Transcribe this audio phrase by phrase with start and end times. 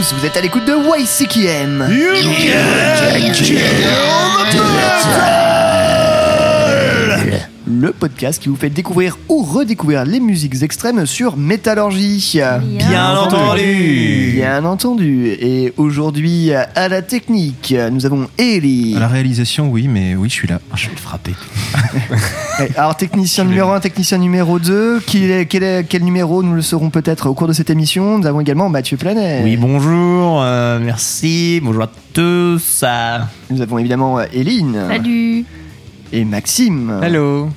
[0.00, 0.14] tous.
[0.14, 1.86] Vous êtes à l'écoute de YCKM.
[8.00, 12.40] Podcast qui vous fait découvrir ou redécouvrir les musiques extrêmes sur Métallurgie.
[12.78, 14.32] Bien entendu.
[14.34, 15.26] Bien entendu.
[15.38, 18.94] Et aujourd'hui, à la technique, nous avons Ellie.
[18.96, 20.60] À la réalisation, oui, mais oui, je suis là.
[20.74, 21.34] Je vais le frapper.
[22.76, 25.00] Alors, technicien numéro 1, technicien numéro 2.
[25.06, 28.18] Quel, est- quel, est- quel numéro Nous le saurons peut-être au cours de cette émission?
[28.18, 29.42] Nous avons également Mathieu Planet.
[29.44, 32.80] Oui, bonjour, euh, merci, bonjour à tous.
[32.82, 33.18] euh,
[33.50, 34.78] Nous avons évidemment euh, Eline.
[34.88, 35.44] Salut
[36.12, 36.98] Et Maxime.
[37.02, 37.48] Hello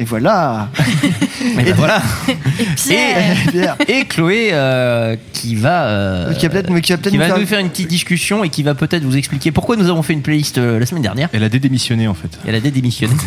[0.00, 0.70] Et voilà.
[1.58, 2.00] et ben voilà.
[2.58, 3.76] Et Pierre Pierre.
[3.86, 7.26] Et Chloé euh, qui va, euh, Qui va peut-être qui va peut-être qui nous va
[7.26, 10.02] faire- nous faire une petite discussion et qui va peut-être vous expliquer pourquoi nous avons
[10.02, 11.28] fait une playlist euh, la semaine dernière.
[11.34, 12.28] Elle a dédémissionné en fait.
[12.46, 13.14] Et elle a démissionné.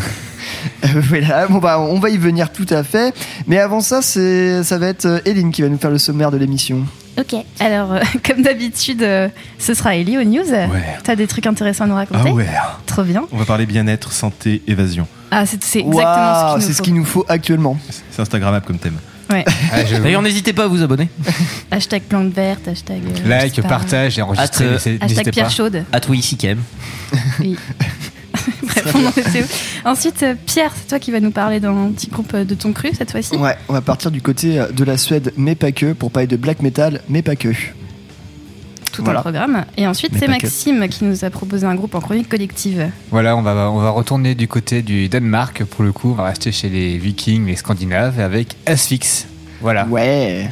[0.85, 3.13] Euh, voilà, bon bah on va y venir tout à fait.
[3.47, 6.31] Mais avant ça, c'est ça va être euh, Eline qui va nous faire le sommaire
[6.31, 6.85] de l'émission.
[7.19, 10.47] Ok, alors euh, comme d'habitude, euh, ce sera Ellie aux news.
[10.49, 10.69] Ouais.
[11.03, 12.47] T'as des trucs intéressants à nous raconter Ah ouais.
[12.85, 13.23] Trop bien.
[13.31, 15.07] On va parler bien-être, santé, évasion.
[15.35, 16.83] Ah, c'est c'est exactement Waouh, ce qu'il c'est nous ce faut.
[16.83, 17.77] qu'il nous faut actuellement.
[18.11, 18.97] C'est Instagrammable comme thème.
[19.31, 19.43] Ouais.
[20.03, 21.09] D'ailleurs, n'hésitez pas à vous abonner.
[21.71, 23.01] hashtag plante verte, hashtag...
[23.03, 23.67] euh, je Like, pas.
[23.67, 24.65] partage et enregistrez.
[24.65, 25.51] Euh, c'est- Hashtag N'hésitez pierre pas.
[25.51, 25.83] chaude.
[25.91, 26.59] À toi ici, Kem.
[27.39, 27.57] Oui.
[28.63, 29.45] Bref, on en était où
[29.89, 32.73] Ensuite, euh, Pierre, c'est toi qui vas nous parler d'un petit groupe euh, de ton
[32.73, 33.35] cru cette fois-ci.
[33.35, 36.27] Ouais, on va partir du côté euh, de la Suède, mais pas que, pour parler
[36.27, 37.49] de black metal, mais pas que.
[38.93, 39.19] Tout Voilà.
[39.19, 39.65] un programme.
[39.75, 40.31] Et ensuite, c'est que.
[40.31, 42.89] Maxime qui nous a proposé un groupe en chronique collective.
[43.11, 45.63] Voilà, on va, on va retourner du côté du Danemark.
[45.65, 49.25] Pour le coup, on va rester chez les Vikings, les Scandinaves, avec Asphyx.
[49.61, 49.85] Voilà.
[49.87, 50.49] Ouais.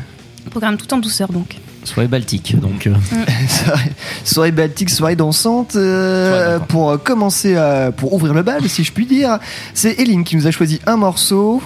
[0.49, 1.55] Programme tout en douceur donc.
[1.83, 2.59] Soirée baltique.
[2.59, 2.93] Donc, euh,
[3.47, 3.91] soirée,
[4.23, 5.75] soirée baltique, soirée dansante.
[5.75, 6.67] euh, Soirée dansante.
[6.67, 9.39] pour commencer, euh, pour ouvrir le bal, si je puis dire,
[9.73, 11.61] c'est Eline qui nous a choisi un morceau.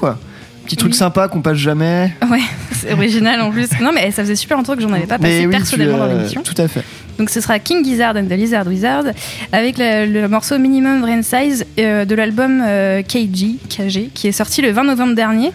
[0.66, 0.98] Petit truc Oui.
[0.98, 2.14] sympa qu'on passe jamais.
[2.30, 3.70] Ouais, c'est original en plus.
[3.82, 6.18] Non, mais ça faisait super longtemps que j'en avais pas passé tu, personnellement dans euh,
[6.18, 6.42] l'émission.
[6.44, 6.84] Tout à fait.
[7.18, 9.04] Donc ce sera King Gizzard and the Lizard Wizard
[9.52, 14.32] avec le, le morceau Minimum Brain Size euh, de l'album euh, KG, KG, qui est
[14.32, 15.52] sorti le 20 novembre dernier.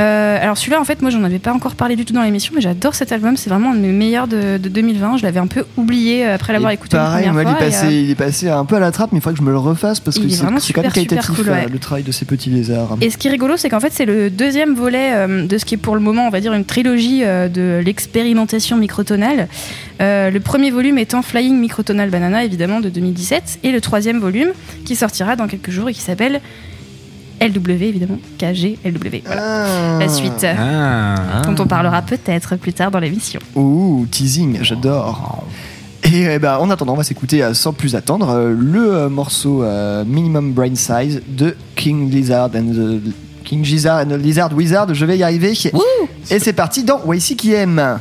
[0.00, 2.52] Euh, alors celui-là, en fait, moi j'en avais pas encore parlé du tout dans l'émission,
[2.54, 3.36] mais j'adore cet album.
[3.36, 5.18] C'est vraiment un de mes meilleurs de, de 2020.
[5.18, 7.80] Je l'avais un peu oublié après l'avoir écouté Pareil, une moi, première il, est fois.
[7.82, 9.50] passé, il est passé un peu à la trappe, mais il faudrait que je me
[9.52, 11.66] le refasse parce que est c'est quand même qualitatif cool, ouais.
[11.70, 12.96] le travail de ces petits lézards.
[13.02, 15.74] Et ce qui est rigolo, c'est qu'en fait, c'est le deuxième volet de ce qui
[15.74, 19.48] est pour le moment, on va dire, une trilogie de l'expérimentation microtonale.
[20.00, 23.58] Le premier volume étant Flying Microtonal Banana, évidemment, de 2017.
[23.62, 24.52] Et le troisième volume,
[24.84, 26.40] qui sortira dans quelques jours et qui s'appelle
[27.40, 28.18] LW, évidemment.
[28.38, 29.22] KG, LW.
[29.26, 29.66] Voilà.
[29.66, 29.98] Ah.
[30.00, 31.14] La suite, Ah.
[31.16, 31.42] ah.
[31.46, 33.40] dont on parlera peut-être plus tard dans l'émission.
[33.56, 35.44] Ouh, teasing, j'adore.
[36.04, 39.08] Et euh, bah, en attendant, on va s'écouter euh, sans plus attendre euh, le euh,
[39.08, 43.12] morceau euh, Minimum Brain Size de King Lizard and the
[43.44, 44.94] King Gizzard and the Lizard Wizard.
[44.94, 45.52] Je vais y arriver.
[46.30, 47.98] Et c'est parti dans YC qui aime.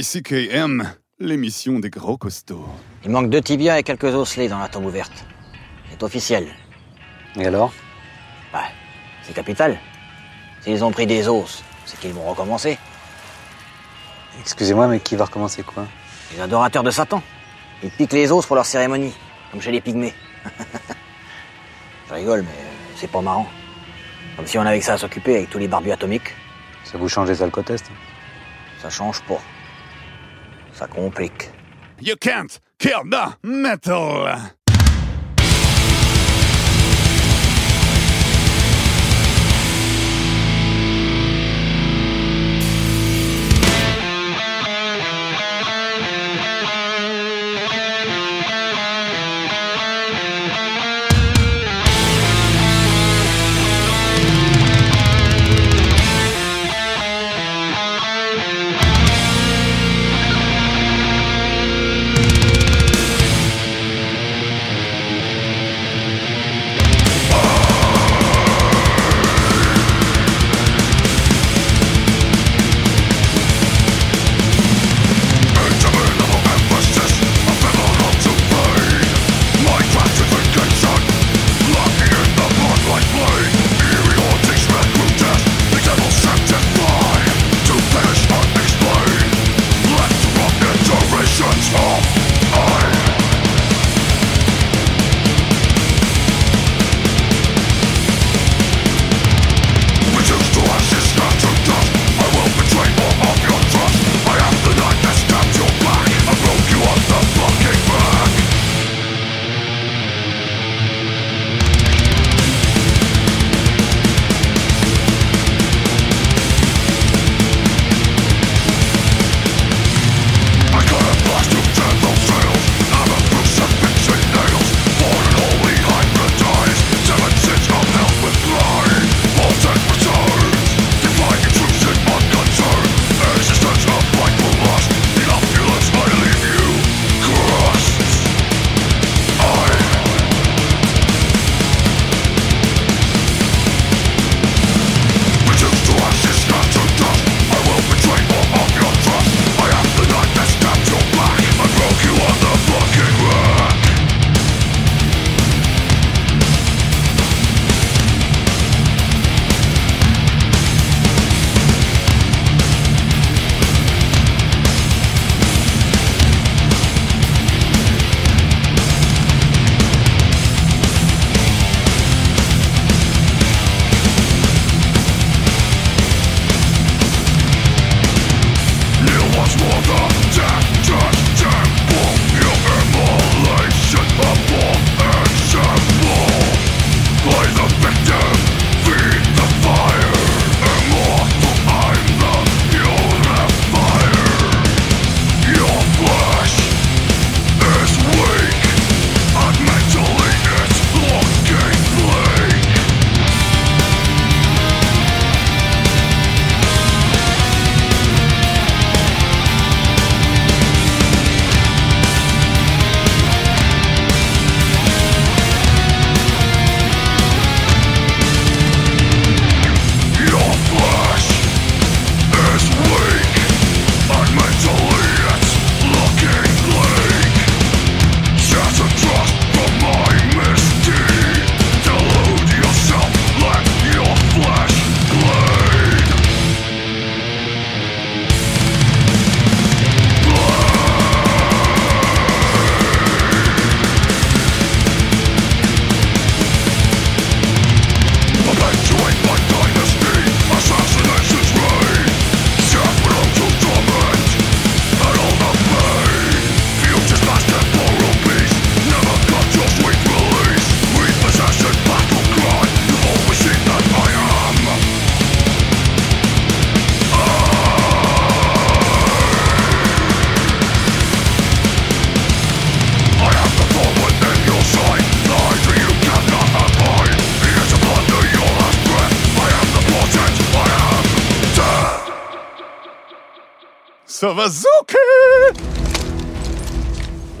[0.00, 2.66] YCKM, l'émission des gros costauds.
[3.04, 5.26] Il manque deux tibias et quelques osselets dans la tombe ouverte.
[5.90, 6.48] C'est officiel.
[7.36, 7.70] Et alors?
[8.50, 8.62] Bah,
[9.22, 9.78] c'est capital.
[10.62, 12.78] S'ils ont pris des os, c'est qu'ils vont recommencer.
[14.40, 15.86] Excusez-moi, mais qui va recommencer quoi?
[16.32, 17.22] Les adorateurs de Satan.
[17.82, 19.12] Ils piquent les os pour leur cérémonie,
[19.50, 20.14] comme chez les pygmées.
[22.08, 22.64] Je rigole, mais
[22.96, 23.50] c'est pas marrant.
[24.34, 26.34] Comme si on avait que ça à s'occuper avec tous les barbus atomiques.
[26.84, 27.90] Ça vous change les alcotests
[28.80, 29.42] Ça change pas.
[30.80, 31.50] Ça complique.
[32.00, 34.26] You can't kill the metal!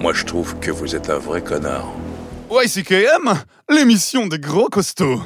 [0.00, 1.88] Moi, je trouve que vous êtes un vrai connard.
[2.50, 3.34] YCKM,
[3.68, 5.20] l'émission des gros costauds.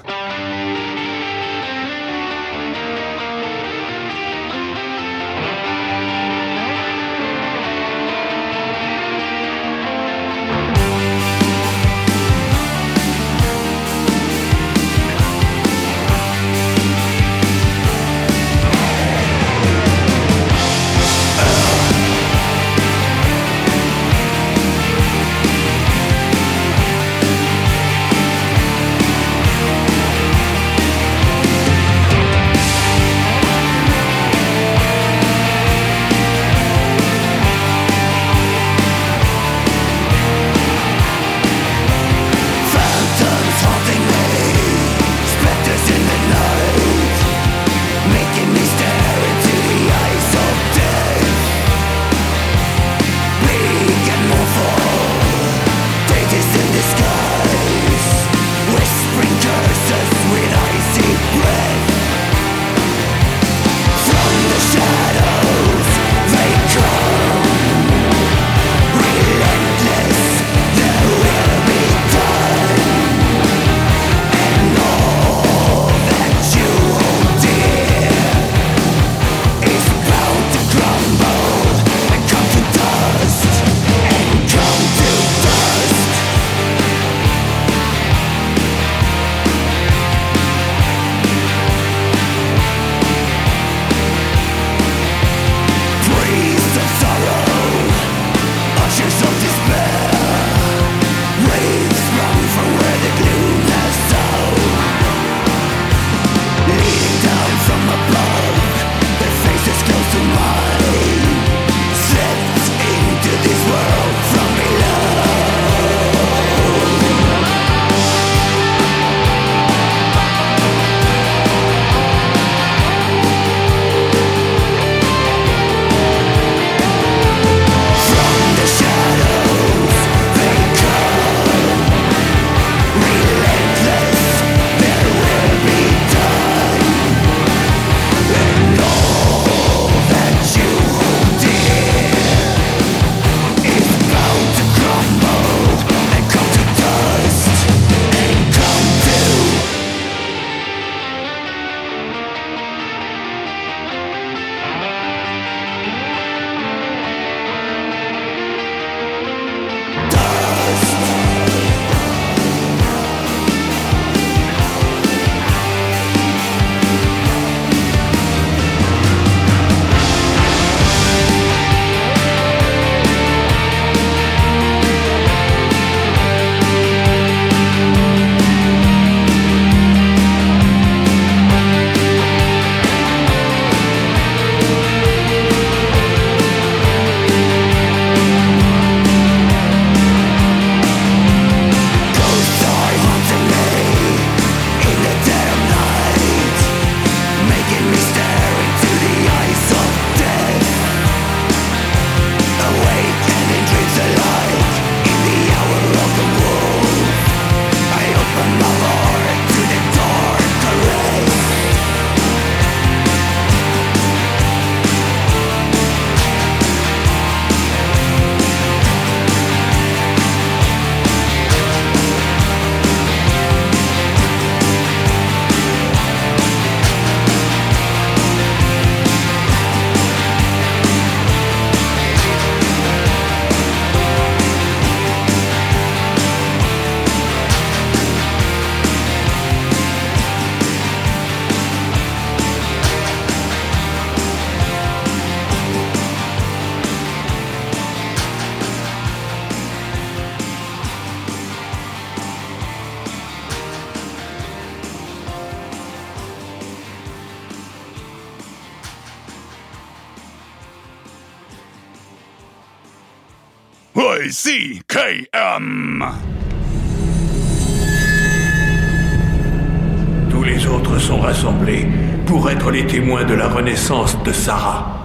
[273.35, 274.99] La renaissance de Sarah.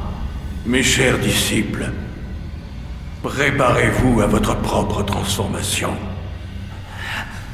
[0.65, 1.91] Mes chers disciples,
[3.23, 5.93] préparez-vous à votre propre transformation.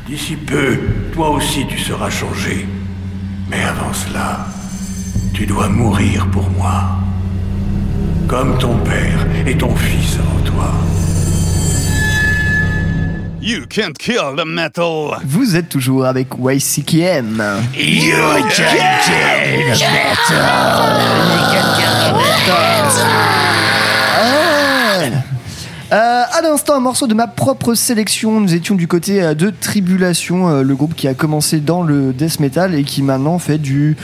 [0.08, 0.80] D'ici peu,
[1.14, 2.68] toi aussi tu seras changé.
[3.50, 4.48] Mais avant cela,
[5.34, 6.84] tu dois mourir pour moi.
[8.28, 10.93] Comme ton père et ton fils avant toi.
[13.46, 15.18] You can't kill the metal.
[15.26, 17.44] Vous êtes toujours avec YCKM.
[17.76, 18.16] You
[18.50, 20.14] can't kill the
[25.92, 28.40] Euh, à l'instant, un morceau de ma propre sélection.
[28.40, 32.14] Nous étions du côté euh, de Tribulation, euh, le groupe qui a commencé dans le
[32.14, 33.98] death metal et qui maintenant fait du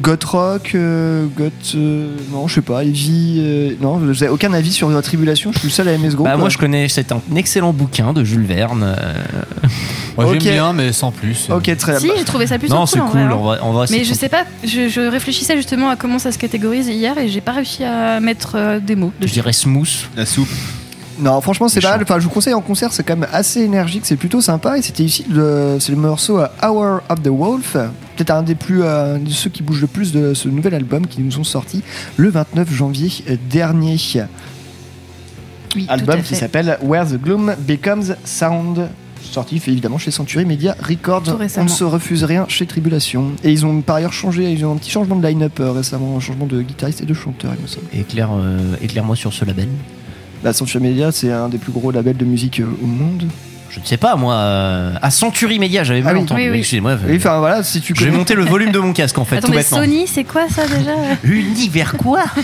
[0.00, 1.52] goth rock, euh, goth.
[1.74, 3.36] euh, non, je sais pas, heavy.
[3.40, 5.52] euh, non, vous avez aucun avis sur la Tribulation.
[5.52, 6.26] Je suis le seul à aimer ce groupe.
[6.28, 8.82] Bah, moi, je connais, c'est un excellent bouquin de Jules Verne.
[8.84, 8.94] euh,
[10.16, 10.40] Moi, Ok.
[10.40, 11.48] j'aime bien, mais sans plus.
[11.50, 12.00] Ok, très bien.
[12.00, 12.88] Si, j'ai trouvé ça plutôt Non, cool.
[12.88, 13.84] c'est en cool, vrai, hein.
[13.90, 14.18] Mais je cool.
[14.18, 17.52] sais pas, je, je réfléchissais justement à comment ça se catégorise hier et j'ai pas
[17.52, 19.34] réussi à mettre euh, des mots Je dessus.
[19.34, 19.88] dirais smooth.
[20.16, 20.48] La soupe.
[21.20, 22.02] Non, franchement, c'est pas mal.
[22.02, 24.78] Enfin, je vous conseille en concert, c'est quand même assez énergique, c'est plutôt sympa.
[24.78, 28.54] Et c'était ici, le, c'est le morceau euh, Hour of the Wolf, peut-être un des
[28.54, 31.44] plus, euh, de ceux qui bougent le plus de ce nouvel album qui nous ont
[31.44, 31.82] sorti
[32.16, 33.96] le 29 janvier euh, dernier.
[35.74, 38.88] Oui, album qui s'appelle Where the Gloom Becomes Sound.
[39.20, 41.24] Sorti évidemment chez Century Media Records.
[41.58, 43.32] On ne se refuse rien chez Tribulation.
[43.44, 46.20] Et ils ont par ailleurs changé, ils ont un petit changement de line-up récemment, un
[46.20, 47.86] changement de guitariste et de chanteur, il me semble.
[47.92, 49.68] Éclaire, euh, éclaire-moi sur ce label.
[50.42, 53.24] Bah, Century Media, c'est un des plus gros labels de musique euh, au monde.
[53.70, 54.34] Je ne sais pas, moi.
[54.34, 56.24] euh, à Century Media, j'avais mal Ah oui.
[56.24, 56.40] entendu.
[56.42, 56.58] Oui, oui.
[56.60, 56.96] Excusez-moi.
[57.06, 59.36] Oui, enfin voilà, si tu Je vais monter le volume de mon casque en fait,
[59.36, 59.78] Attends, tout mais bêtement.
[59.78, 62.24] Sony, c'est quoi ça déjà Univers quoi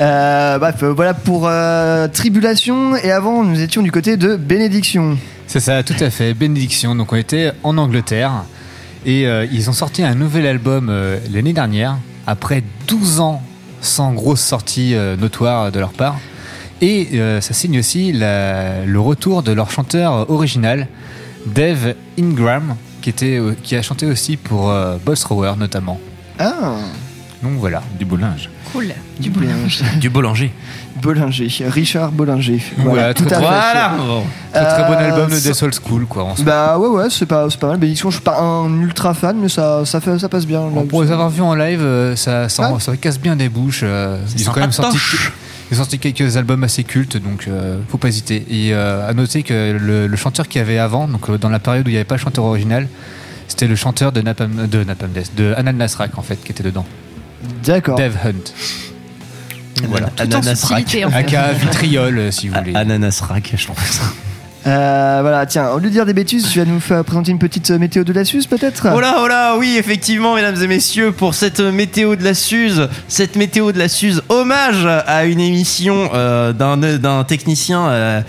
[0.00, 2.96] Euh, bref, euh, voilà pour euh, Tribulation.
[2.96, 5.16] Et avant, nous étions du côté de Bénédiction.
[5.46, 6.34] C'est ça, tout à fait.
[6.34, 6.96] Bénédiction.
[6.96, 8.42] Donc, on était en Angleterre
[9.06, 13.40] et euh, ils ont sorti un nouvel album euh, l'année dernière, après 12 ans
[13.80, 16.16] sans grosse sortie euh, notoire de leur part.
[16.80, 20.88] Et euh, ça signe aussi la- le retour de leur chanteur original,
[21.46, 25.98] Dave Ingram, qui, était, qui a chanté aussi pour euh, Boss Rower notamment.
[26.38, 26.52] Ah,
[27.42, 27.82] Donc voilà.
[27.98, 28.50] Du beau linge.
[28.72, 28.88] Cool.
[29.20, 29.84] du Bollinger.
[30.00, 30.52] Du Bollinger.
[31.00, 32.60] Bollinger, Richard Bollinger.
[32.76, 33.44] Voilà, Voilà, tout très, à fait.
[33.44, 33.92] Voilà
[34.52, 36.24] Très, très bon Euh, album de Death Old School, quoi.
[36.24, 36.34] en.
[36.42, 37.76] Bah ouais, ouais, c'est pas, mal.
[37.78, 40.60] Bénédiction, je suis pas un ultra fan, mais ça, ça, fait, ça passe bien.
[40.74, 40.82] là.
[40.88, 42.80] pour les avoir vus en live, euh, ça, ça, Ouais.
[42.80, 43.82] ça casse bien des bouches.
[43.84, 44.98] euh, ils ont quand même sorti,
[45.70, 48.44] ils ont sorti quelques albums assez cultes, donc euh, faut pas hésiter.
[48.50, 51.48] Et euh, à noter que le, le chanteur qu'il y avait avant, donc euh, dans
[51.48, 52.88] la période où il n'y avait pas le chanteur original,
[53.48, 56.62] c'était le chanteur de Napalm, de Napalm Death, de Anan Nasrak en fait, qui était
[56.62, 56.86] dedans.
[57.64, 57.96] D'accord.
[57.96, 58.52] Dave Hunt.
[59.88, 60.10] Voilà.
[60.18, 60.96] Ananas rack.
[61.12, 62.74] Aka Vitriol, euh, si vous voulez.
[62.74, 64.02] Ananas rack, je trouve ça.
[64.66, 67.38] Euh, voilà, tiens, au lieu de dire des bêtises, tu vas nous faire présenter une
[67.38, 68.88] petite euh, météo de la Suze, peut-être?
[68.94, 72.88] Oh là, oh là, oui, effectivement, mesdames et messieurs, pour cette météo de la Suze,
[73.06, 78.22] cette météo de la Suze, hommage à une émission euh, d'un technicien, euh,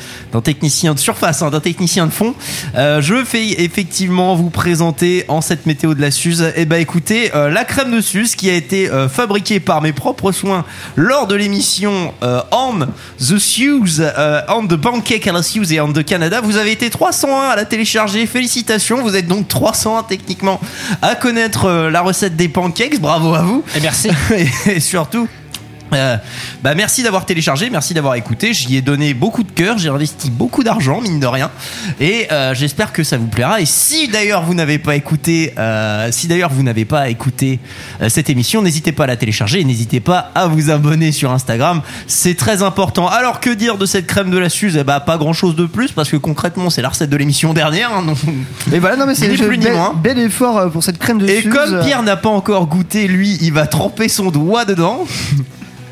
[0.44, 2.36] technicien de surface, hein, d'un technicien de fond.
[2.76, 7.32] Euh, je fais effectivement vous présenter en cette météo de la Suze, eh ben écoutez,
[7.34, 10.66] euh, la crème de Suze qui a été euh, fabriquée par mes propres soins
[10.98, 12.80] lors de l'émission euh, On
[13.20, 16.25] the Suze, euh, On the Pancake à la Suze et On the Canada.
[16.44, 18.26] Vous avez été 301 à la télécharger.
[18.26, 20.60] Félicitations, vous êtes donc 301 techniquement
[21.02, 23.00] à connaître euh, la recette des pancakes.
[23.00, 23.64] Bravo à vous.
[23.76, 24.10] Et merci.
[24.66, 25.28] et surtout.
[25.94, 26.18] Euh,
[26.64, 28.54] bah merci d'avoir téléchargé, merci d'avoir écouté.
[28.54, 31.52] J'y ai donné beaucoup de cœur, j'ai investi beaucoup d'argent, mine de rien,
[32.00, 33.62] et euh, j'espère que ça vous plaira.
[33.62, 37.60] Et si d'ailleurs vous n'avez pas écouté, euh, si d'ailleurs vous n'avez pas écouté
[38.10, 41.82] cette émission, n'hésitez pas à la télécharger et n'hésitez pas à vous abonner sur Instagram.
[42.08, 43.08] C'est très important.
[43.08, 44.78] Alors que dire de cette crème de la Suze?
[44.78, 47.54] Eh bah pas grand chose de plus parce que concrètement c'est la recette de l'émission
[47.54, 47.94] dernière.
[47.94, 48.18] hein, donc-
[48.74, 49.94] Et voilà, non mais c'est plus ni bel, moins.
[49.94, 51.54] bel effort pour cette crème de Et Suze.
[51.54, 55.06] comme Pierre n'a pas encore goûté, lui, il va tremper son doigt dedans.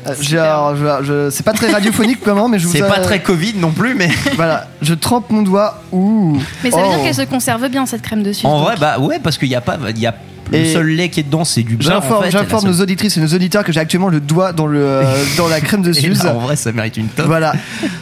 [0.06, 3.20] Euh, alors, je- je- c'est pas très radiophonique comment, mais je vous C'est pas très
[3.22, 5.82] Covid non plus, mais Voilà, je trempe mon doigt.
[5.92, 6.38] Ouh.
[6.62, 6.94] Mais ça veut Oh.
[6.94, 8.46] dire qu'elle se conserve bien cette crème dessus.
[8.46, 10.14] en vrai, bah ouais, parce qu'il y a pas, il y a
[10.52, 12.02] le seul lait qui est dedans, c'est du beurre.
[12.04, 14.78] en J'informe fait, nos auditrices et nos auditeurs que j'ai actuellement le doigt dans, le,
[14.80, 15.02] euh,
[15.36, 16.22] dans la crème de Suze.
[16.24, 17.26] là, en vrai, ça mérite une top.
[17.26, 17.52] Voilà.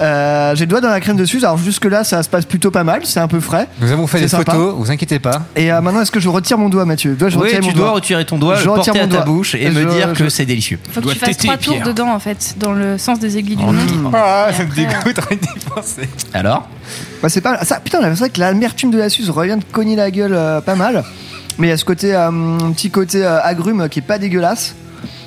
[0.01, 1.45] Euh, j'ai le doigt dans la crème de Suze.
[1.45, 3.03] Alors jusque-là, ça se passe plutôt pas mal.
[3.05, 3.69] C'est un peu frais.
[3.81, 4.53] Nous avons fait des sympa.
[4.53, 5.43] photos, vous inquiétez pas.
[5.57, 7.15] Et euh, maintenant, est-ce que je retire mon doigt, Mathieu?
[7.15, 7.95] Dois-je Oui, retirer tu mon dois doigt?
[7.95, 9.25] retirer ton doigt, Je le porter à mon ta doigt.
[9.25, 10.79] bouche et Je- me dire je- que c'est délicieux.
[10.93, 13.65] Faut que tu fasses trois tours dedans en fait, dans le sens des aiguilles du
[13.65, 14.15] montre.
[14.15, 16.09] Ah, Et ça me dégoûte rien d'y penser.
[16.35, 16.69] Alors?
[17.23, 17.79] Bah, c'est pas ça.
[17.81, 20.75] Putain, c'est vrai que l'amertume de la Suze revient de cogner la gueule euh, pas
[20.75, 21.05] mal.
[21.59, 24.19] Mais il y a ce côté, euh, un petit côté euh, agrume qui est pas
[24.19, 24.75] dégueulasse.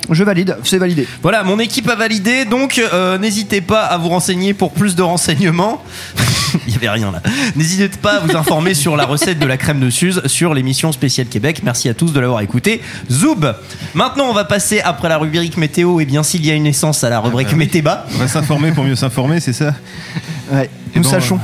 [0.08, 1.06] Je valide, c'est validé.
[1.22, 5.02] Voilà, mon équipe a validé, donc euh, n'hésitez pas à vous renseigner pour plus de
[5.02, 5.82] renseignements.
[6.66, 7.20] Il n'y avait rien là.
[7.56, 10.92] N'hésitez pas à vous informer sur la recette de la crème de Suze sur l'émission
[10.92, 11.62] spéciale Québec.
[11.64, 12.80] Merci à tous de l'avoir écouté.
[13.10, 13.52] Zoub
[13.94, 15.98] Maintenant, on va passer après la rubrique météo.
[15.98, 17.58] Et bien, s'il y a une essence à la rubrique bah oui.
[17.58, 18.06] météba.
[18.14, 19.74] On va s'informer pour mieux s'informer, c'est ça?
[20.52, 21.40] Ouais, Eh nous sachons.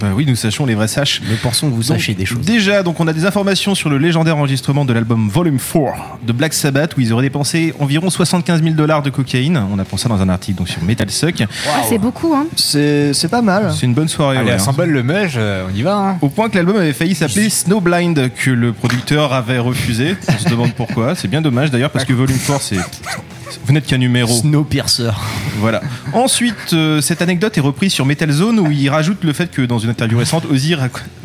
[0.00, 1.22] Bah oui, nous sachons les vrais saches.
[1.28, 2.44] Mais pensons que vous Donc, sachiez des choses.
[2.44, 6.32] Déjà, donc on a des informations sur le légendaire enregistrement de l'album Volume 4 de
[6.32, 9.62] Black Sabbath où ils auraient dépensé environ 75 000 dollars de cocaïne.
[9.72, 11.42] On apprend ça dans un article donc sur Metal Suck.
[11.68, 12.46] Ah, c'est beaucoup, hein.
[12.56, 13.72] C'est pas mal.
[13.74, 14.38] C'est une bonne soirée.
[14.38, 14.74] Allez, ouais, à 100 hein.
[14.76, 15.96] balles le meuge, euh, on y va.
[15.96, 16.18] Hein.
[16.20, 20.16] Au point que l'album avait failli s'appeler Snowblind, que le producteur avait refusé.
[20.28, 21.14] On se demande pourquoi.
[21.14, 22.76] C'est bien dommage d'ailleurs parce que Volume 4 c'est.
[23.64, 24.32] Vous n'êtes qu'un numéro.
[24.32, 25.10] Snowpiercer.
[25.58, 25.80] Voilà.
[26.12, 29.62] Ensuite, euh, cette anecdote est reprise sur Metal Zone où il rajoute le fait que
[29.62, 30.74] dans une interview récente, Ozzy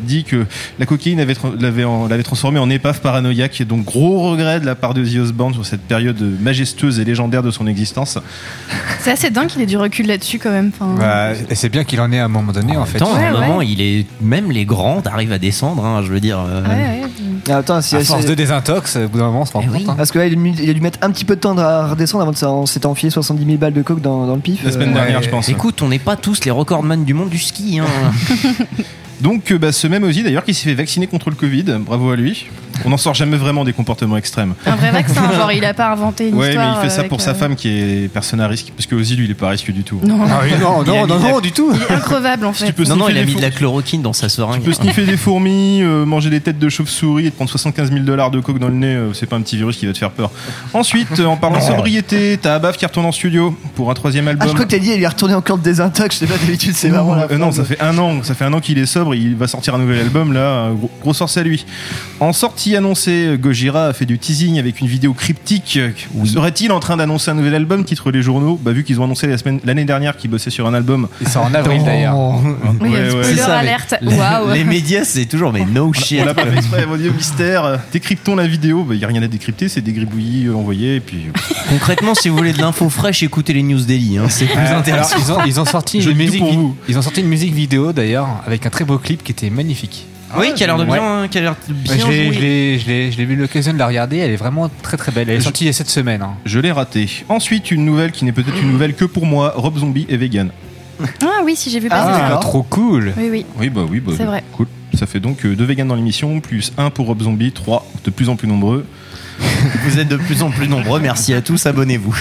[0.00, 0.46] dit que
[0.78, 1.18] la cocaïne
[1.60, 3.60] l'avait transformé en épave paranoïaque.
[3.60, 7.04] Et donc, gros regret de la part de Ozzy Osbourne sur cette période majestueuse et
[7.04, 8.18] légendaire de son existence.
[9.00, 10.70] C'est assez dingue qu'il ait du recul là-dessus quand même.
[10.74, 12.96] Enfin, Bah, et c'est bien qu'il en ait à un moment donné, en fait.
[12.98, 14.06] Attends, à Ouais, un moment, il est.
[14.20, 16.38] Même les grands arrivent à descendre, hein, je veux dire.
[16.40, 17.02] euh, ouais, ouais.
[17.50, 19.66] Ah, Attends, si, À force de désintox, au bout d'un moment, on se rend Eh
[19.66, 19.76] compte.
[19.76, 19.86] oui.
[19.88, 19.94] hein.
[19.96, 21.56] Parce que là, il a dû- il a dû mettre un petit peu de temps
[21.58, 22.36] à redescendre avant de
[22.86, 24.62] enfilé 70 000 balles de coke dans, dans le pif.
[24.64, 25.24] La semaine Euh, dernière, ouais.
[25.24, 25.48] je pense.
[25.48, 27.80] Écoute, on n'est pas tous les recordman du monde du ski.
[27.80, 27.86] Hein.
[29.22, 31.64] Donc, euh, bah, ce même Ozzy d'ailleurs qui s'est fait vacciner contre le Covid.
[31.80, 32.46] Bravo à lui.
[32.86, 34.54] On n'en sort jamais vraiment des comportements extrêmes.
[34.66, 36.78] Un vrai vaccin, genre il a pas inventé une Ouais, mais histoire.
[36.82, 38.72] il fait ça pour sa euh, femme qui est personne à risque.
[38.74, 40.00] Parce que Ozzy, lui, il est pas risqué du tout.
[40.02, 41.70] Non, Ah oui, non, non, non, de la- non, du tout.
[41.74, 42.66] il est increvable en Si fait.
[42.68, 44.34] tu peux non, non, il a sniffer mis des de la chloroquine dans sa Tu
[44.36, 44.62] seringue.
[44.62, 48.04] peux sniffer des fourmis, euh, manger des têtes de chauve-souris et te prendre 75 000
[48.04, 49.98] dollars de coke dans le nez, euh, c'est pas un petit virus qui va te
[49.98, 50.30] faire peur.
[50.72, 54.26] Ensuite, euh, en parlant de sobriété, t'as Abaf qui retourne en studio pour un troisième
[54.28, 54.48] Ah, album.
[54.48, 56.14] je crois que t'as dit, il est retourné encore de désintox.
[56.14, 57.14] Je sais pas, d'habitude, c'est marrant.
[57.16, 57.56] non, phrase.
[57.56, 59.78] ça fait un an, ça fait un an qu'il est sobre, il va sortir un
[59.78, 61.64] nouvel album là, gros, gros sorce à lui.
[62.20, 65.78] En sortie annoncée, Gojira a fait du teasing avec une vidéo cryptique.
[66.24, 68.58] Serait-il en train d'annoncer un nouvel album Titre les journaux?
[68.62, 71.08] Bah vu qu'ils ont annoncé la semaine- l'année dernière qu'ils bossaient sur un album.
[71.20, 72.16] Il sort en avril d'ailleurs.
[72.80, 73.24] Oui, Ouais, ouais.
[73.24, 73.94] C'est ça, alerte.
[74.00, 74.12] les-.
[74.54, 76.20] Les médias, c'est toujours, mais no shit.
[76.22, 77.78] On l'a pas fait exprès, mon dieu, mystère.
[77.92, 78.86] Décryptons la vidéo.
[78.92, 80.96] Il n'y a rien à décrypter, c'est des gribouillis euh, envoyés.
[80.96, 84.18] Et puis, euh, Concrètement, si vous voulez de l'info fraîche, écoutez les news daily.
[84.18, 85.16] Hein, c'est plus Euh, alors, intéressant.
[85.18, 86.76] ils, ont, ils ont sorti Je une dis tout musique pour vi- vous.
[86.88, 90.06] ils ont sorti une musique vidéo d'ailleurs avec un très beau clip qui était magnifique.
[90.38, 90.98] oui, qui a l'air de Ouais.
[90.98, 92.32] bien, qui a l'air de bien je l'ai- joué.
[92.32, 94.96] je l'ai- je l'ai je l'ai eu l'occasion de la regarder, elle est vraiment très
[94.96, 95.28] très belle.
[95.28, 96.22] Elle est Je- sortie il y a cette semaine.
[96.22, 96.34] hein.
[96.46, 97.08] je l'ai raté.
[97.28, 100.50] Ensuite, une nouvelle qui n'est peut-être une nouvelle que pour moi Rob Zombie est vegan.
[101.22, 102.22] Ah oui, si j'ai vu passer Ah, ça.
[102.24, 102.40] d'accord.
[102.40, 103.12] trop cool.
[103.16, 103.46] Oui, oui.
[103.58, 104.42] Oui, bah oui, bah, C'est vrai.
[104.52, 104.66] Cool.
[104.94, 108.10] Ça fait donc euh, deux vegans dans l'émission, plus un pour Rob Zombie, trois de
[108.10, 108.86] plus en plus nombreux.
[109.84, 111.00] Vous êtes de plus en plus nombreux.
[111.00, 111.66] Merci à tous.
[111.66, 112.16] Abonnez-vous.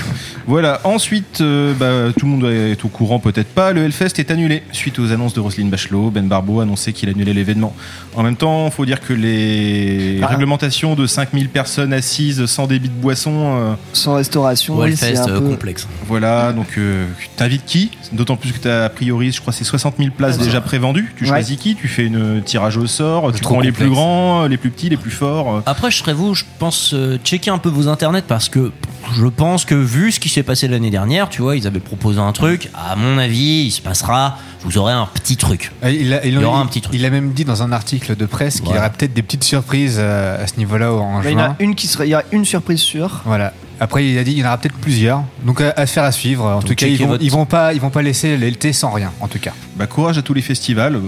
[0.47, 4.31] Voilà, ensuite, euh, bah, tout le monde est au courant, peut-être pas, le Hellfest est
[4.31, 6.09] annulé suite aux annonces de Roselyne Bachelot.
[6.11, 7.73] Ben Barbeau a annoncé qu'il annulait l'événement.
[8.15, 10.27] En même temps, il faut dire que les Ah.
[10.27, 15.27] réglementations de 5000 personnes assises sans débit de boisson, euh, Sans restauration, Ouais, c'est un
[15.29, 15.47] euh, peu.
[15.49, 15.87] complexe.
[16.07, 17.05] voilà, donc euh,
[17.37, 17.91] t'invites qui?
[18.11, 21.13] D'autant plus que t'as a priori, je crois, c'est 60 000 places déjà prévendues.
[21.15, 21.29] Tu Ouais.
[21.29, 21.75] choisis qui?
[21.75, 24.97] Tu fais une tirage au sort, tu prends les plus grands, les plus petits, les
[24.97, 25.61] plus forts.
[25.65, 28.71] Après, je serais vous, je pense, euh, checker un peu vos internets parce que
[29.13, 32.19] je pense que vu ce qui s'est passé l'année dernière, tu vois, ils avaient proposé
[32.19, 32.69] un truc.
[32.75, 35.71] À mon avis, il se passera, vous aurez un petit truc.
[35.83, 36.93] Euh, Il a, il, Il y aura il- un petit truc.
[36.95, 39.43] il a même dit dans un article de presse qu'il y aurait peut-être des petites
[39.43, 41.55] surprises euh, à ce niveau-là en Bah, il y en juin.
[41.59, 43.21] a une qui serait, il y a une surprise sûre.
[43.25, 43.53] Voilà.
[43.79, 45.23] Après, il a dit qu'il y en aura peut-être plusieurs.
[45.43, 46.45] Donc, à, à faire à suivre.
[46.45, 48.73] En Donc, tout cas, ils vont, votre- ils vont pas, ils vont pas laisser l'été
[48.73, 49.11] sans rien.
[49.21, 49.53] En tout cas.
[49.75, 50.99] Bah, courage à tous les festivals.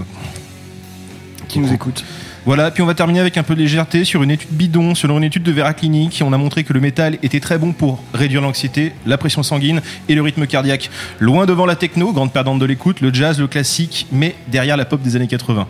[1.48, 2.04] Qui nous écoute.
[2.46, 5.16] Voilà, puis on va terminer avec un peu de légèreté sur une étude bidon, selon
[5.16, 6.22] une étude de Vera Clinic.
[6.24, 9.80] On a montré que le métal était très bon pour réduire l'anxiété, la pression sanguine
[10.10, 10.90] et le rythme cardiaque.
[11.20, 14.84] Loin devant la techno, grande perdante de l'écoute, le jazz, le classique, mais derrière la
[14.84, 15.66] pop des années 80.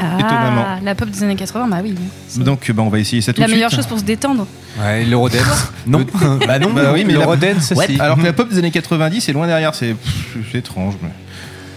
[0.00, 0.64] Ah, Étonnamment.
[0.82, 1.94] la pop des années 80, bah oui.
[2.36, 4.46] Donc bah, on va essayer ça tout la de meilleure chose pour se détendre.
[4.80, 5.72] Ouais, l'Eurodance.
[5.86, 6.06] Non.
[6.46, 6.70] bah non.
[6.72, 7.84] Bah oui, mais la- L'Eurodance Ouais.
[7.84, 8.00] aussi.
[8.00, 10.94] Alors que la pop des années 90 est loin derrière, c'est pff, c'est étrange.
[11.02, 11.08] mais-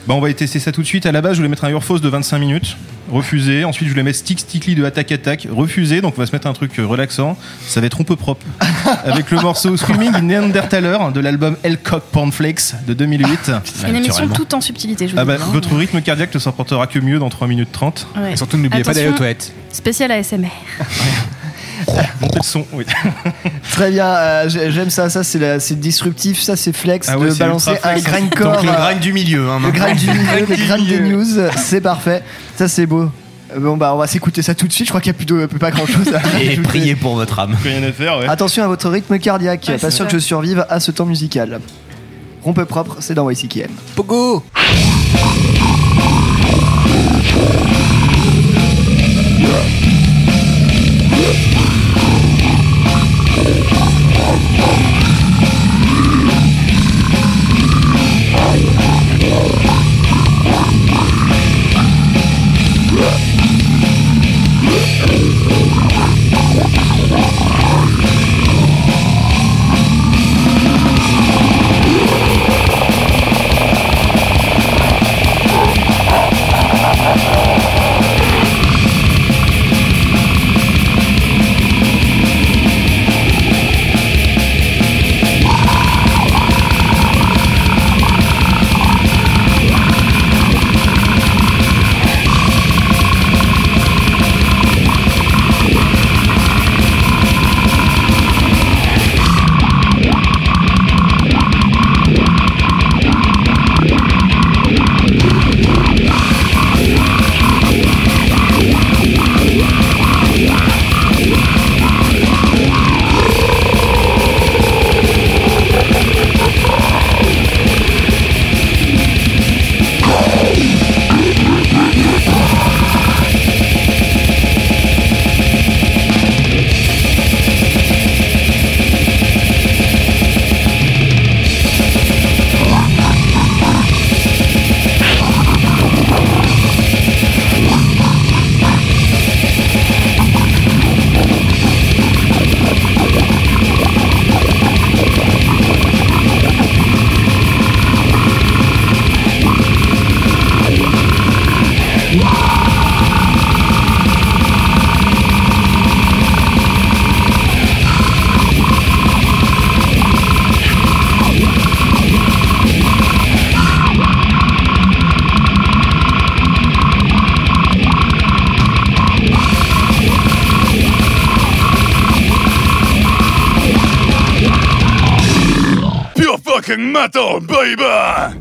[0.07, 1.05] Bah on va tester ça tout de suite.
[1.05, 2.75] À la base, je voulais mettre un Urfos de 25 minutes,
[3.11, 3.63] refusé.
[3.65, 6.01] Ensuite, je voulais mettre Stick Stickly de Attack Attack, refusé.
[6.01, 7.37] Donc on va se mettre un truc euh, relaxant.
[7.67, 8.45] Ça va être un peu propre.
[9.05, 13.51] Avec le morceau Screaming in Neanderthaler de l'album Elcock Cornflakes de 2008.
[13.63, 15.49] C'est une émission toute en subtilité, je vous Ah bah, dis, hein.
[15.53, 18.07] votre rythme cardiaque ne s'en portera que mieux dans 3 minutes 30.
[18.15, 18.33] Ouais.
[18.33, 19.53] Et surtout, n'oubliez pas d'aller aux toilettes.
[19.71, 20.47] Spécial ASMR.
[22.22, 22.86] Montez le son, oui.
[23.72, 25.10] Très bien, euh, j'ai- j'aime ça.
[25.10, 26.41] Ça, c'est la- c'est disruptif.
[26.41, 28.06] Ça, c'est flex Ah ouais, de c'est balancer ultra un flex.
[28.08, 28.54] grindcore.
[28.54, 29.50] Donc le euh, grind du milieu.
[29.50, 29.86] Hein, le maintenant.
[29.86, 31.26] grind du milieu, le grind des news.
[31.58, 32.24] C'est parfait.
[32.58, 33.04] Ça, c'est beau.
[33.54, 34.88] Euh, Bon, bah, on va s'écouter ça tout de suite.
[34.88, 36.62] Je crois qu'il y a plutôt plus pas grand chose à Et ajouter.
[36.62, 37.56] priez pour votre âme.
[37.63, 38.28] Rien à faire, ouais.
[38.30, 39.70] Attention à votre rythme cardiaque.
[39.82, 41.60] Pas sûr que je survive à ce temps musical.
[42.44, 43.67] Rompe propre, c'est dans YCKM.
[43.96, 44.44] Pogo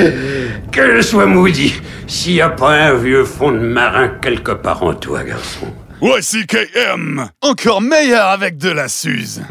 [0.72, 1.74] Que je sois maudit,
[2.06, 5.66] s'il n'y a pas un vieux fond de marin quelque part en toi, garçon.
[6.00, 7.28] YCKM!
[7.42, 9.42] Encore meilleur avec de la Suze!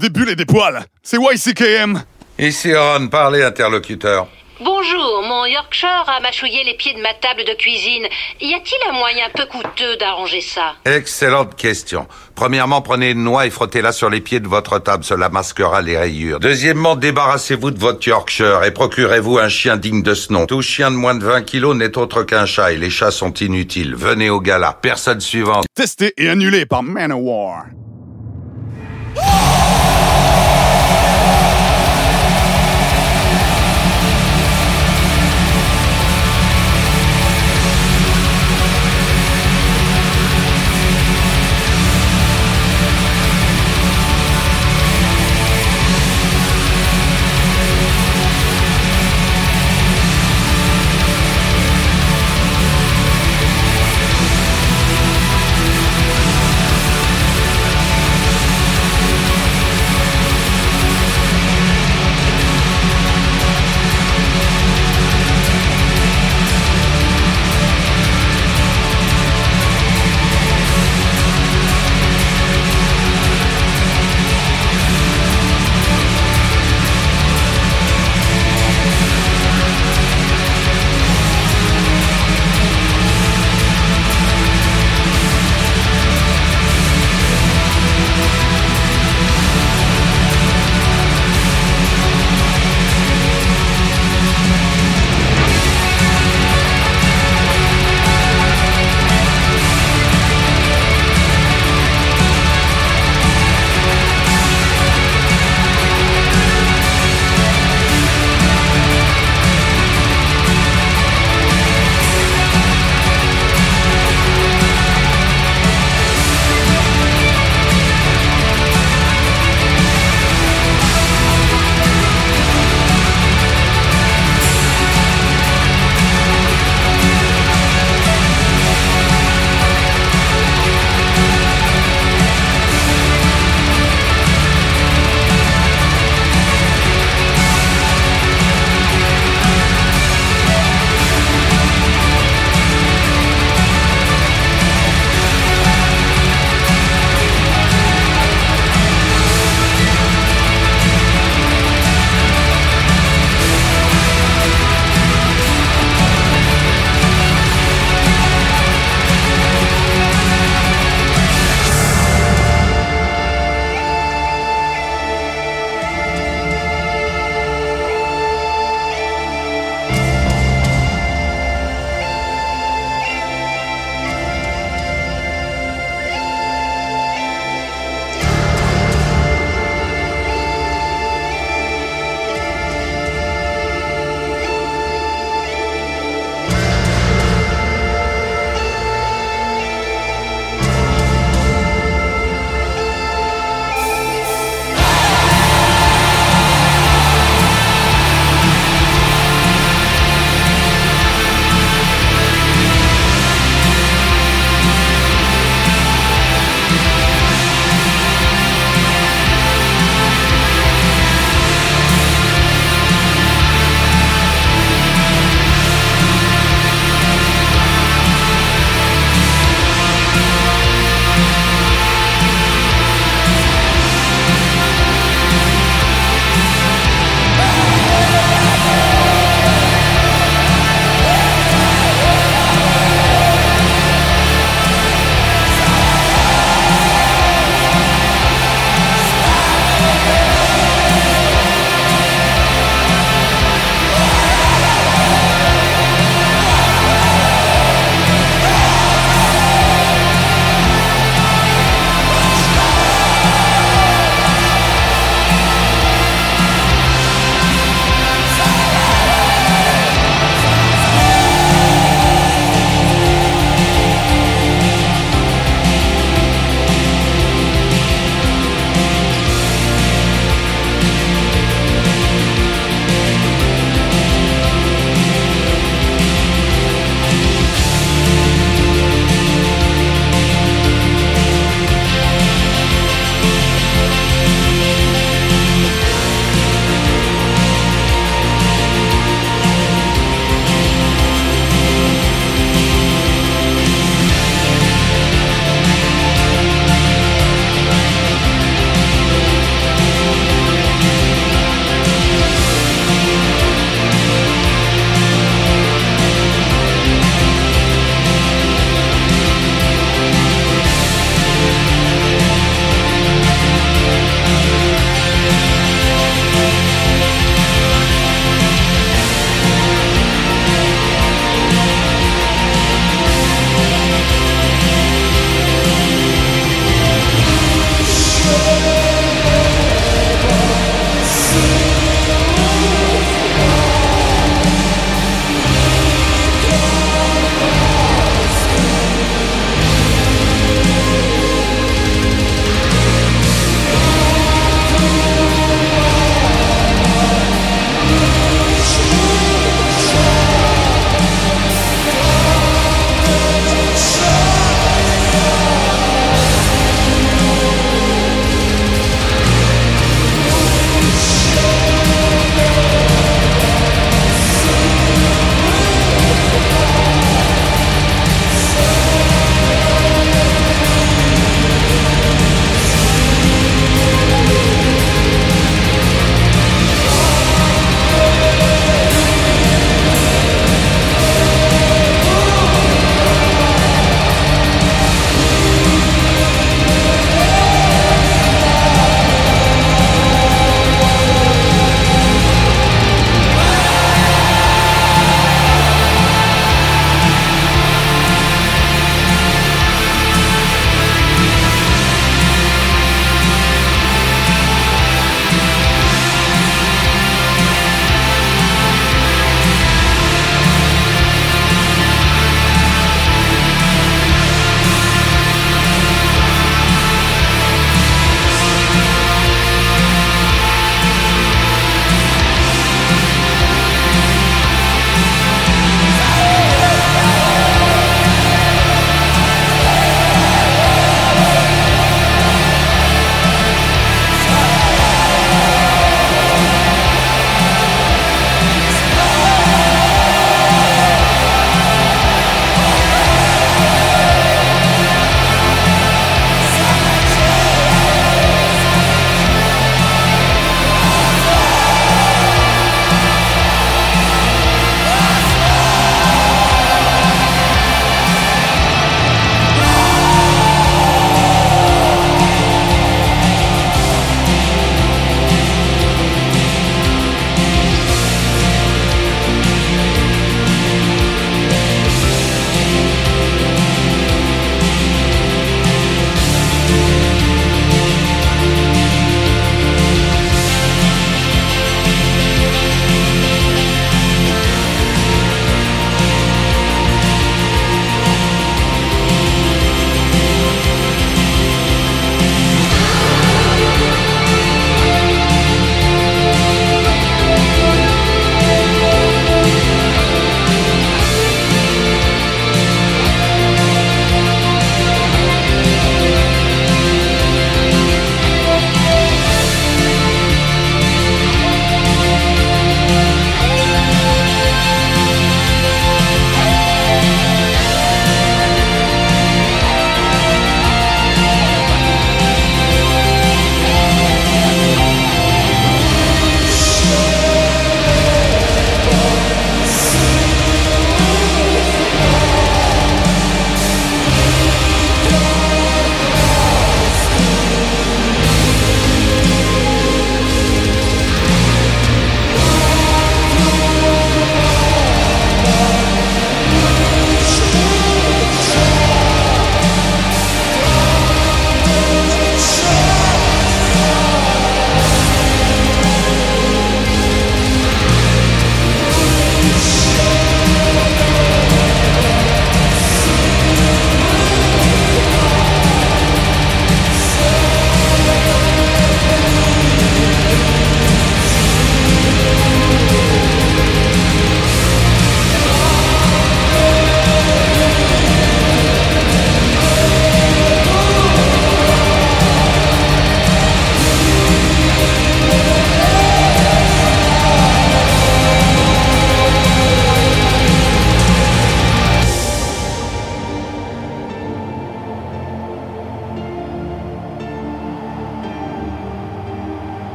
[0.00, 2.02] Des bulles et des poils, c'est YCKM!
[2.38, 4.28] Ici Ron, parlez interlocuteur.
[4.58, 8.06] Bonjour, mon Yorkshire a mâchouillé les pieds de ma table de cuisine.
[8.40, 10.76] Y a-t-il un moyen peu coûteux d'arranger ça?
[10.86, 12.06] Excellente question.
[12.34, 15.98] Premièrement, prenez une noix et frottez-la sur les pieds de votre table, cela masquera les
[15.98, 16.40] rayures.
[16.40, 20.46] Deuxièmement, débarrassez-vous de votre Yorkshire et procurez-vous un chien digne de ce nom.
[20.46, 23.34] Tout chien de moins de 20 kilos n'est autre qu'un chat et les chats sont
[23.34, 23.94] inutiles.
[23.94, 24.78] Venez au gala.
[24.80, 25.66] Personne suivante.
[25.74, 27.66] Testé et annulé par Manowar.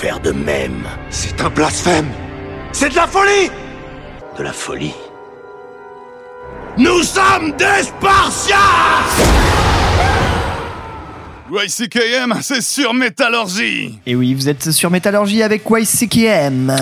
[0.00, 0.86] Faire de même.
[1.10, 2.08] C'est un blasphème.
[2.72, 3.50] C'est de la folie.
[4.38, 4.94] De la folie.
[6.78, 8.58] Nous sommes des Spartiates
[11.52, 13.98] YCKM, c'est sur Métallurgie.
[14.06, 16.74] Et oui, vous êtes sur Métallurgie avec YCKM.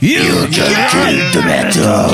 [0.00, 2.10] You can kill the metal.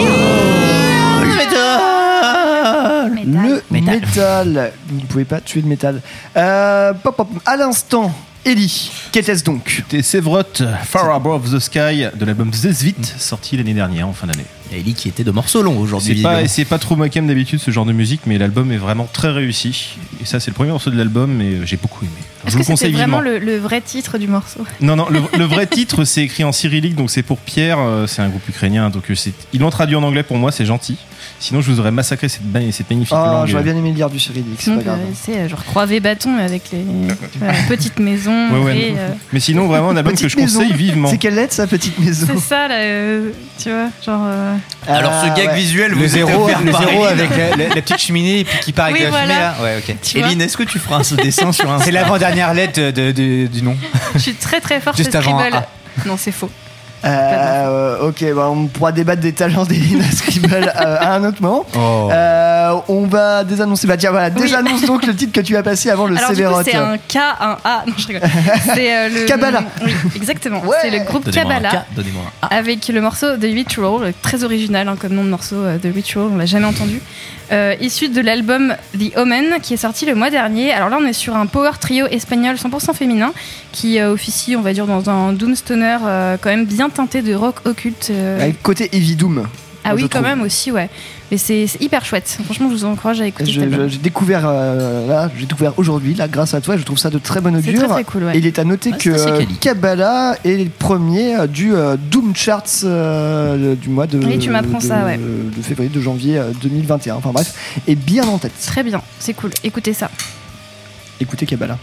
[3.25, 4.73] Le métal.
[4.89, 6.03] Vous ne pouvez pas tuer le métal.
[6.37, 7.29] Euh, pop, pop.
[7.47, 8.13] À l'instant,
[8.45, 8.91] Ellie,
[9.21, 10.43] qu'était-ce donc C'était Sevrot,
[10.85, 14.45] Far Above the Sky de l'album Zezvit, sorti l'année dernière, en fin d'année.
[14.73, 16.16] Ellie qui était de morceaux longs aujourd'hui.
[16.19, 19.09] C'est pas, c'est pas trop moquem d'habitude ce genre de musique, mais l'album est vraiment
[19.11, 19.97] très réussi.
[20.21, 22.12] Et ça, c'est le premier morceau de l'album, mais euh, j'ai beaucoup aimé.
[22.43, 24.61] Alors, je que vous c'était conseille vraiment le, le vrai titre du morceau?
[24.83, 28.07] Non, non, le, le vrai titre, c'est écrit en cyrillique, donc c'est pour Pierre, euh,
[28.07, 30.66] c'est un groupe ukrainien, donc euh, c'est, ils l'ont traduit en anglais pour moi, c'est
[30.66, 30.99] gentil.
[31.41, 33.47] Sinon, je vous aurais massacré cette, ba- cette magnifique Oh, langue.
[33.47, 35.01] j'aurais bien aimé le lire du cyrillique, c'est Donc, pas grave.
[35.01, 36.79] euh, c'est genre croisé bâton avec les
[37.33, 38.51] tu vois, la petite maison.
[38.53, 41.09] Ouais, ouais, et, euh, Mais sinon, vraiment, un album Petite que je conseille vivement.
[41.09, 43.31] C'est quelle lettre sa petite maison c'est ça, là, euh,
[43.63, 44.23] tu vois, genre.
[44.27, 44.55] euh,
[44.87, 45.55] Alors ce Ah, gag ouais.
[45.55, 48.59] visuel, Le vous êtes zéro, le zéro avec la, la- la petite cheminée et puis
[48.61, 49.41] qui part avec Oui, la fumée voilà.
[49.41, 49.55] là.
[49.63, 49.97] Ouais, ok.
[50.03, 53.13] tu vois, Eline, est-ce que tu feras ce dessin sur un C'est l'avant-dernière lettre de-
[53.13, 53.77] de- du nom.
[54.15, 55.57] je suis très très forte Juste avant un Scribble.
[55.57, 55.69] A.
[56.09, 56.51] Non, c'est faux.
[57.05, 61.64] Euh, ok, bah, on pourra débattre des talents d'Elina Scribble euh, à un autre moment.
[61.76, 62.09] Oh.
[62.12, 63.86] Euh, on va désannoncer.
[63.86, 64.42] Bah tiens, voilà, Oui.
[64.42, 66.64] désannonce donc le titre que tu as passé avant le Sévéroth.
[66.64, 67.84] c'est un K, un A.
[67.86, 68.22] Non, je rigole.
[68.74, 69.26] C'est euh, le.
[69.26, 69.62] Kabbalah.
[69.84, 70.62] Oui, exactement.
[70.82, 71.70] C'est le groupe Kabbalah.
[71.70, 72.55] K, donnez-moi un A.
[72.59, 76.26] avec le morceau The Ritual, très original hein, comme nom de morceau, euh, The Ritual,
[76.32, 77.01] on l'a jamais entendu,
[77.53, 80.72] euh, issu de l'album The Omen qui est sorti le mois dernier.
[80.72, 83.32] Alors là, on est sur un power trio espagnol 100% féminin
[83.72, 87.34] qui euh, officie, on va dire, dans un doomstoner euh, quand même bien teinté de
[87.34, 88.09] rock occulte.
[88.11, 88.41] euh.
[88.43, 89.45] Avec côté Heavy Doom.
[89.84, 90.22] ah oui, quand trouve.
[90.22, 90.89] même aussi, ouais.
[91.30, 92.39] Mais c'est hyper chouette.
[92.45, 93.51] Franchement, je vous encourage à écouter.
[93.51, 96.76] J'ai découvert euh, là, j'ai découvert aujourd'hui là grâce à toi.
[96.78, 97.80] Je trouve ça de très bon C'est augure.
[97.84, 98.34] très, très cool, ouais.
[98.34, 99.55] Et il est à noter Ouais, que.
[99.61, 104.49] Kabbalah est le premier euh, du euh, Doom Charts euh, du mois de, Oui, tu
[104.51, 105.18] m'apprends ça, ouais.
[105.18, 107.16] de février, de janvier euh, 2021.
[107.16, 108.53] Enfin bref, est bien en tête.
[108.66, 109.51] Très bien, c'est cool.
[109.64, 110.11] Écoutez ça.
[111.20, 111.76] Écoutez Kabbalah.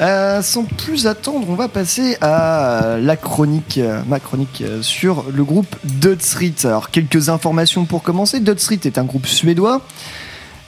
[0.00, 5.44] Euh, sans plus attendre, on va passer à la chronique, ma chronique euh, sur le
[5.44, 6.54] groupe Dud Street.
[6.64, 8.40] Alors, quelques informations pour commencer.
[8.40, 9.82] Dud Street est un groupe suédois.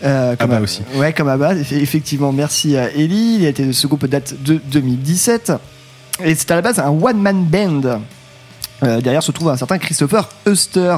[0.05, 0.83] Euh, comme Abba aussi.
[0.97, 2.31] Ouais, comme Abba, eff- effectivement.
[2.33, 3.37] Merci à Ellie.
[3.39, 5.53] Il a été, ce groupe date de 2017.
[6.23, 8.01] Et c'est à la base un one-man band.
[8.83, 10.97] Euh, derrière se trouve un certain Christopher Euster.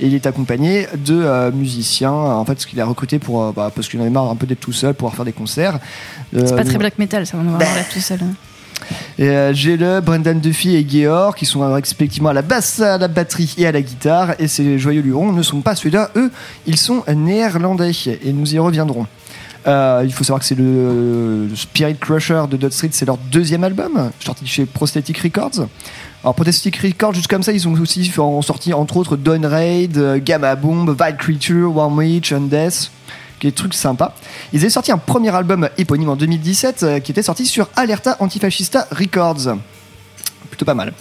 [0.00, 3.52] Et il est accompagné de euh, musiciens, en fait, ce qu'il a recruté pour, euh,
[3.54, 5.78] bah, parce qu'il en avait marre un peu d'être tout seul, pour faire des concerts.
[6.34, 7.64] C'est Euh, pas très black metal, ça, on va bah.
[7.64, 8.18] voir là tout seul.
[8.22, 8.34] hein.
[9.18, 12.98] et euh, j'ai le Brendan Duffy et Georg qui sont respectivement à la basse, à
[12.98, 14.34] la batterie et à la guitare.
[14.38, 16.30] Et ces joyeux lurons ne sont pas suédois, eux,
[16.66, 17.92] ils sont néerlandais.
[18.22, 19.06] Et nous y reviendrons.
[19.66, 23.16] Euh, il faut savoir que c'est le, le Spirit Crusher de Dot Street, c'est leur
[23.32, 25.66] deuxième album, sorti chez Prosthetic Records.
[26.26, 29.96] Alors Prosthetic Records, juste comme ça, ils ont aussi ont sorti entre autres Dawn Raid,
[29.96, 32.90] euh, Gamma Bomb, Wild Creature, Warm Witch, Undeath
[33.38, 34.12] qui est des trucs sympas.
[34.52, 38.16] Ils avaient sorti un premier album éponyme en 2017 euh, qui était sorti sur Alerta
[38.18, 39.56] Antifascista Records.
[40.50, 40.94] Plutôt pas mal.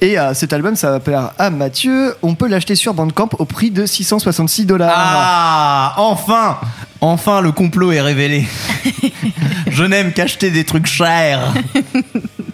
[0.00, 2.14] Et euh, cet album, ça va plaire à Mathieu.
[2.22, 4.94] On peut l'acheter sur Bandcamp au prix de 666 dollars.
[4.94, 6.60] Ah, enfin
[7.00, 8.46] Enfin, le complot est révélé.
[9.68, 11.54] Je n'aime qu'acheter des trucs chers.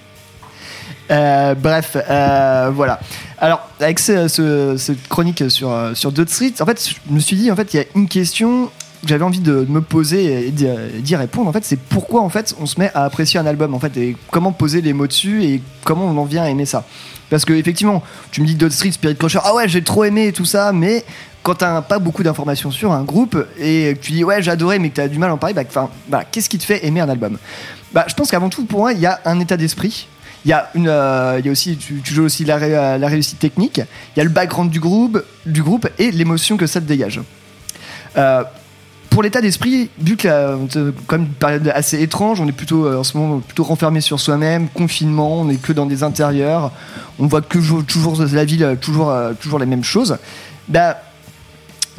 [1.11, 2.99] Euh, bref, euh, voilà.
[3.39, 7.21] Alors, avec ce- ce- cette chronique sur, euh, sur Dot Street, en fait, je me
[7.21, 8.67] suis dit, en fait, il y a une question
[9.03, 11.49] que j'avais envie de me poser et d'y répondre.
[11.49, 13.97] En fait, c'est pourquoi, en fait, on se met à apprécier un album, en fait,
[13.97, 16.85] et comment poser les mots dessus et comment on en vient à aimer ça.
[17.31, 20.33] Parce que, effectivement, tu me dis Dot Street, Spirit Crusher, ah ouais, j'ai trop aimé
[20.33, 21.05] tout ça, mais
[21.43, 24.79] quand t'as pas beaucoup d'informations sur un groupe et que tu dis ouais, j'ai adoré,
[24.81, 25.55] mais que t'as du mal à en parler,
[26.09, 27.39] bah, qu'est-ce qui te fait aimer un album?
[27.93, 30.09] Bah, je pense qu'avant tout, pour moi, il y a un état d'esprit.
[30.47, 33.09] Il y a une, euh, il y a aussi, tu, joues aussi la, euh, la
[33.09, 33.79] réussite technique.
[34.15, 37.21] Il y a le background du groupe, du groupe et l'émotion que ça te dégage.
[38.17, 38.45] Euh,
[39.11, 42.89] pour l'état d'esprit, vu que la- te- comme une période assez étrange, on est plutôt
[42.97, 46.71] en ce moment plutôt renfermé sur soi-même, confinement, on est que dans des intérieurs,
[47.19, 47.49] on voit que
[47.83, 47.83] toujours,
[48.33, 50.17] la ville, toujours, toujours les mêmes choses.
[50.69, 50.97] Bah,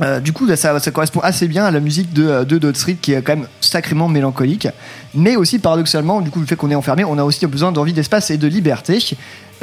[0.02, 2.98] euh, du coup, ça, correspond assez bien à la musique de, euh, de Dot Street
[3.02, 4.68] qui est quand même sacrément mélancolique.
[5.14, 7.94] Mais aussi, paradoxalement, du coup, le fait qu'on est enfermé, on a aussi besoin d'envie
[7.94, 9.00] d'espace et de liberté.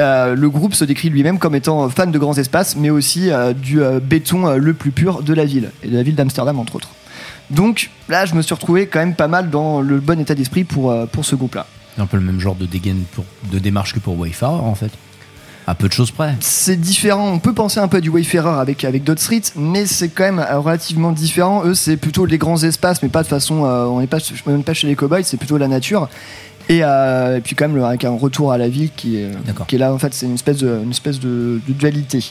[0.01, 3.80] Euh, le groupe se décrit lui-même comme étant fan de grands espaces, mais aussi du
[4.03, 6.91] béton le plus pur de la ville, et de la ville d'Amsterdam, entre autres.
[7.51, 10.64] Donc là, je me suis retrouvé quand même pas mal dans le bon état d'esprit
[10.64, 11.66] pour, pour ce groupe-là.
[11.97, 14.91] Un peu le même genre de dégaine pour, de démarche que pour Wayfarer en fait.
[15.66, 16.34] À peu de choses près.
[16.40, 17.30] C'est différent.
[17.32, 20.24] On peut penser un peu à du Wayfarer avec avec Dot Street, mais c'est quand
[20.24, 21.62] même euh, relativement différent.
[21.64, 23.64] Eux, c'est plutôt les grands espaces, mais pas de façon.
[23.64, 26.08] euh, on n'est pas, même pas chez les cowboys, c'est plutôt la nature.
[26.68, 29.30] Et, euh, et puis quand même le- avec un retour à la ville qui est,
[29.66, 29.92] qui est là.
[29.94, 32.24] En fait, c'est une espèce de, une espèce de, de dualité.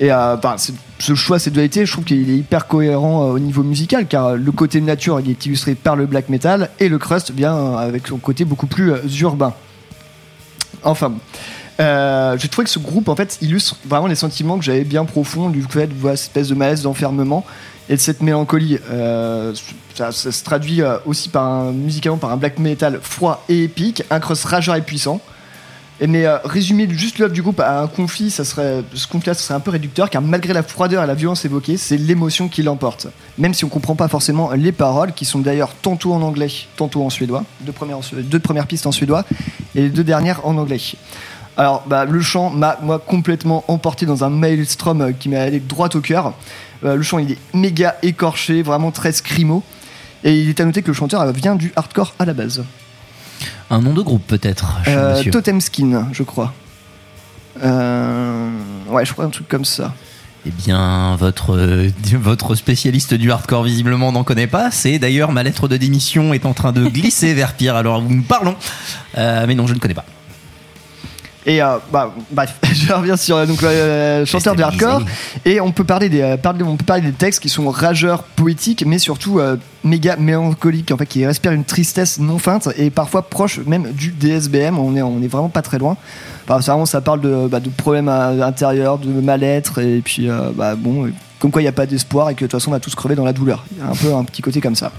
[0.00, 0.56] Et euh, bah,
[0.98, 4.34] ce choix, cette dualité, je trouve qu'il est hyper cohérent euh, au niveau musical, car
[4.36, 7.76] le côté nature, il est illustré par le black metal, et le crust, bien euh,
[7.76, 9.52] avec son côté beaucoup plus urbain.
[10.82, 11.18] Enfin, bon.
[11.80, 15.04] Euh, j'ai trouvé que ce groupe en fait illustre vraiment les sentiments que j'avais bien
[15.06, 17.44] profonds du fait de voir cette espèce de malaise d'enfermement
[17.88, 18.78] et de cette mélancolie.
[18.90, 19.54] Euh,
[19.94, 21.30] ça, se traduit euh, aussi
[21.72, 25.20] musicalement par un black metal froid et épique, un crust rageur et puissant.
[26.06, 29.52] Mais résumer juste l'œuvre du groupe à un conflit, ça serait, ce conflit ça serait
[29.52, 33.08] un peu réducteur, car malgré la froideur et la violence évoquée, c'est l'émotion qui l'emporte.
[33.36, 37.02] Même si on comprend pas forcément les paroles, qui sont d'ailleurs tantôt en anglais, tantôt
[37.02, 39.26] en suédois, deux premières, deux premières pistes en suédois,
[39.74, 40.80] et les deux dernières en anglais.
[41.60, 45.60] Alors, bah, le chant m'a moi complètement emporté dans un maelstrom euh, qui m'a allé
[45.60, 46.32] droit au cœur.
[46.86, 49.62] Euh, le chant il est méga écorché, vraiment très scrimo.
[50.24, 52.64] Et il est à noter que le chanteur euh, vient du hardcore à la base.
[53.68, 54.78] Un nom de groupe peut-être.
[54.88, 55.22] Euh.
[55.30, 56.54] Totem Skin, je crois.
[57.62, 58.50] Euh,
[58.88, 59.92] ouais, je crois un truc comme ça.
[60.46, 64.70] Eh bien, votre, euh, votre spécialiste du hardcore visiblement n'en connaît pas.
[64.70, 68.22] C'est d'ailleurs ma lettre de démission est en train de glisser vers Pierre alors nous
[68.22, 68.56] parlons.
[69.18, 70.06] Euh, mais non, je ne connais pas.
[71.46, 75.02] Et euh, bah, bref, je reviens sur euh, donc, le chanteur de hardcore.
[75.46, 78.24] Et on peut, parler des, euh, parler, on peut parler des textes qui sont rageurs,
[78.24, 82.90] poétiques, mais surtout euh, méga mélancoliques, en fait, qui respirent une tristesse non feinte et
[82.90, 84.78] parfois proche même du DSBM.
[84.78, 85.96] On est, on est vraiment pas très loin.
[86.46, 90.28] Enfin, c'est vraiment, ça parle de, bah, de problèmes à- intérieurs, de mal-être, et puis
[90.28, 92.60] euh, bah, bon, euh, comme quoi il n'y a pas d'espoir et que de toute
[92.60, 93.64] façon on va tous crever dans la douleur.
[93.72, 94.92] Il y a un peu un petit côté comme ça.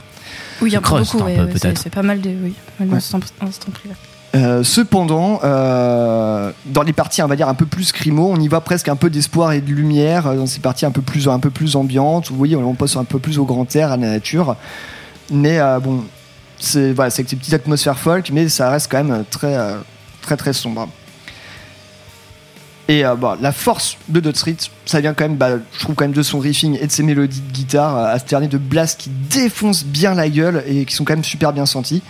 [0.59, 1.81] Oui, il y a beaucoup, ouais, c'est peut-être.
[1.83, 2.29] c'est pas mal de.
[2.29, 2.93] Oui, pas mal Ouais.
[2.95, 3.95] d'instants instants pris, ouais.
[4.33, 8.47] Euh, cependant, euh, dans les parties, on va dire un peu plus scrimo, on y
[8.47, 10.27] voit presque un peu d'espoir et de lumière.
[10.27, 12.95] euh, Dans ces parties un peu plus, un peu plus ambiantes, vous voyez, on passe
[12.95, 14.55] un peu plus au grand air, à la nature.
[15.31, 16.03] Mais bon,
[16.59, 19.55] c'est voilà, ces petites atmosphères folk, mais ça reste quand même très,
[20.21, 20.89] très, très sombre.
[22.89, 26.11] Et la force de Dot Street, ça vient quand même, bah, je trouve quand même
[26.11, 30.13] de son riffing et de ses mélodies de guitare, euh, de blasts qui défoncent bien
[30.13, 32.03] la gueule et qui sont quand même super bien senties.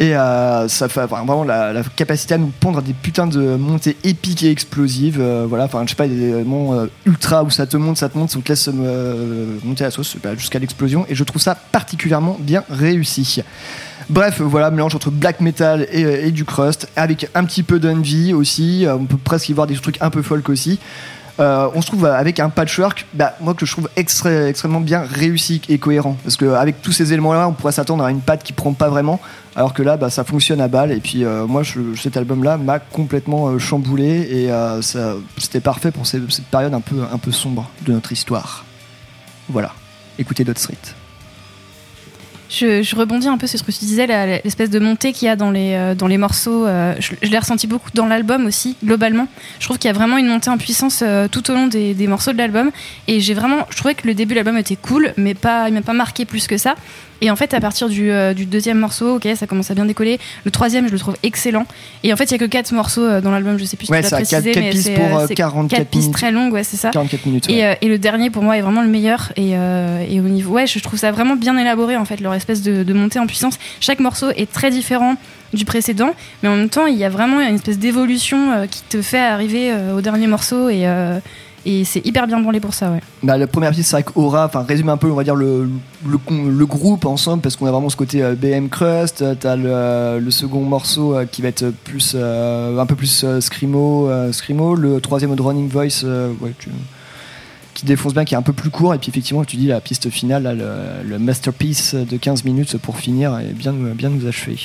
[0.00, 3.56] Et euh, ça fait enfin, vraiment la, la capacité à nous pondre des putains de
[3.56, 5.18] montées épiques et explosives.
[5.20, 8.08] euh, voilà, enfin, je sais pas, des moments euh, ultra où ça te monte, ça
[8.08, 11.04] te monte, ça te laisse euh, monter la sauce bah, jusqu'à l'explosion.
[11.08, 13.42] Et je trouve ça particulièrement bien réussi.
[14.08, 18.32] Bref, voilà, mélange entre black metal et, et du crust, avec un petit peu d'envy
[18.32, 18.86] aussi.
[18.86, 20.78] euh, On peut presque y voir des trucs un peu folk aussi.
[21.40, 25.62] Euh, on se trouve avec un patchwork, bah, moi que je trouve extrêmement bien réussi
[25.68, 26.16] et cohérent.
[26.24, 29.20] Parce qu'avec tous ces éléments-là, on pourrait s'attendre à une patte qui prend pas vraiment,
[29.54, 30.90] alors que là, bah, ça fonctionne à balle.
[30.90, 34.50] Et puis euh, moi, je- cet album-là m'a complètement euh, chamboulé et
[35.36, 38.64] c'était parfait pour cette période un peu, un peu sombre de notre histoire.
[39.48, 39.72] Voilà,
[40.18, 40.76] écoutez Dot Street.
[42.48, 44.06] Je, rebondis un peu sur ce que tu disais,
[44.42, 46.66] l'espèce de montée qu'il y a dans les, euh, dans les morceaux.
[46.66, 49.28] euh, je je l'ai ressenti beaucoup dans l'album aussi, globalement.
[49.58, 51.92] Je trouve qu'il y a vraiment une montée en puissance euh, tout au long des,
[51.94, 52.70] des morceaux de l'album.
[53.06, 55.74] Et j'ai vraiment, je trouvais que le début de l'album était cool, mais pas, il
[55.74, 56.74] m'a pas marqué plus que ça.
[57.20, 59.84] Et en fait, à partir du, euh, du deuxième morceau, ok, ça commence à bien
[59.86, 60.18] décoller.
[60.44, 61.66] Le troisième, je le trouve excellent.
[62.04, 63.86] Et en fait, il y a que quatre morceaux euh, dans l'album, je sais plus
[63.86, 66.02] si Ouais, tu ça précisé, quatre mais pistes pour, euh, euh, c'est 44 quatre pistes
[66.02, 66.14] minutes.
[66.14, 66.90] très longues, ouais, c'est ça.
[66.90, 67.48] 44 minutes.
[67.48, 67.54] ouais.
[67.54, 70.24] Et, euh, et le dernier pour moi est vraiment le meilleur et, euh, et au
[70.24, 73.18] niveau ouais je trouve ça vraiment bien élaboré en fait leur espèce de, de montée
[73.18, 75.16] en puissance chaque morceau est très différent
[75.52, 76.10] du précédent
[76.42, 79.18] mais en même temps il y a vraiment une espèce d'évolution euh, qui te fait
[79.18, 81.18] arriver euh, au dernier morceau et, euh,
[81.68, 83.00] et c'est hyper bien branlé pour ça ouais.
[83.22, 85.68] Bah, la première pièce, c'est vrai qu'Aura, enfin, résume un peu, on va dire, le,
[86.06, 89.64] le, groupe ensemble, parce qu'on a vraiment ce côté euh, BM Crust, euh, t'as le,
[89.66, 94.08] euh, le second morceau qui va être plus, un peu plus Scrimo,
[94.76, 96.06] le troisième Running Voice,
[97.74, 99.82] qui défonce bien, qui est un peu plus court, et puis effectivement, tu dis, la
[99.82, 104.56] piste finale, le, le masterpiece de 15 minutes pour finir, et bien, bien nous achever.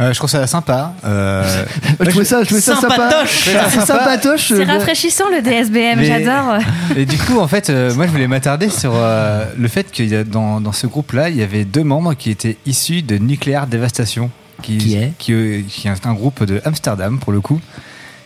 [0.00, 0.92] Euh, je trouve ça sympa.
[1.04, 1.64] Euh,
[2.00, 2.96] je trouvais ça, je trouvais ça sympa.
[2.96, 3.48] Sympatoche.
[3.70, 4.48] C'est sympatoche.
[4.48, 6.58] c'est rafraîchissant le DSBM Mais- j'adore
[6.96, 10.08] Et du coup, en fait, euh, moi, je voulais m'attarder sur euh, le fait qu'il
[10.08, 13.18] y a dans, dans ce groupe-là, il y avait deux membres qui étaient issus de
[13.18, 14.30] Nuclear Devastation,
[14.62, 17.60] qui, Qui est qui, qui est un groupe de Amsterdam pour le coup.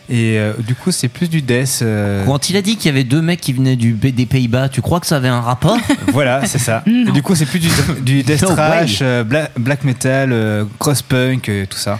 [0.09, 1.79] Et euh, du coup, c'est plus du death.
[1.83, 4.67] euh, Quand il a dit qu'il y avait deux mecs qui venaient du, des Pays-Bas,
[4.69, 5.77] tu crois que ça avait un rapport?
[6.13, 6.83] Voilà, c'est ça.
[6.87, 7.69] Et du coup, c'est plus du,
[8.01, 9.05] du death No thrash, way.
[9.05, 11.99] euh, bla- black metal, euh, cross punk, euh, tout ça.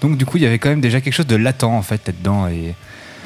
[0.00, 2.00] Donc, du coup, il y avait quand même déjà quelque chose de latent en fait
[2.06, 2.46] là-dedans.
[2.48, 2.74] Et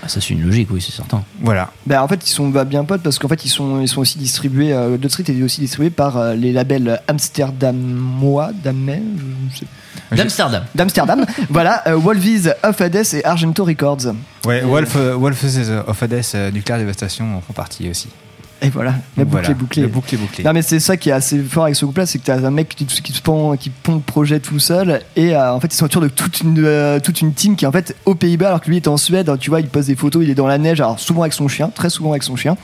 [0.04, 1.24] Ah, ça c'est une logique, oui, c'est certain.
[1.40, 1.70] Voilà.
[1.86, 4.00] Ben, en fait, ils sont bah, bien potes parce qu'en fait, ils sont, ils sont
[4.00, 4.72] aussi distribués.
[4.72, 9.02] Euh, Dot Street est aussi distribué par euh, les labels Amsterdamois, Damnais,
[9.52, 9.66] je sais
[10.12, 10.64] D'Amsterdam.
[10.74, 11.24] D'Amsterdam.
[11.50, 14.14] voilà, euh, Wolvies of Hades et Argento Records.
[14.44, 15.44] Ouais, Wolf, euh, Wolf
[15.86, 18.08] of Hades, euh, Nuclear Devastation en font partie aussi.
[18.62, 19.82] Et voilà, la boucle Voilà, est bouclée.
[19.82, 20.44] la boucle est bouclée.
[20.44, 22.50] Non, mais c'est ça qui est assez fort avec ce groupe-là, c'est que t'as un
[22.50, 25.72] mec qui, qui, se pond, qui pond le projet tout seul, et euh, en fait,
[25.74, 28.14] ils sont autour de toute une, euh, toute une team qui est en fait aux
[28.14, 29.30] Pays-Bas, alors que lui est en Suède.
[29.38, 31.46] Tu vois, il pose des photos, il est dans la neige, alors souvent avec son
[31.48, 32.56] chien, très souvent avec son chien.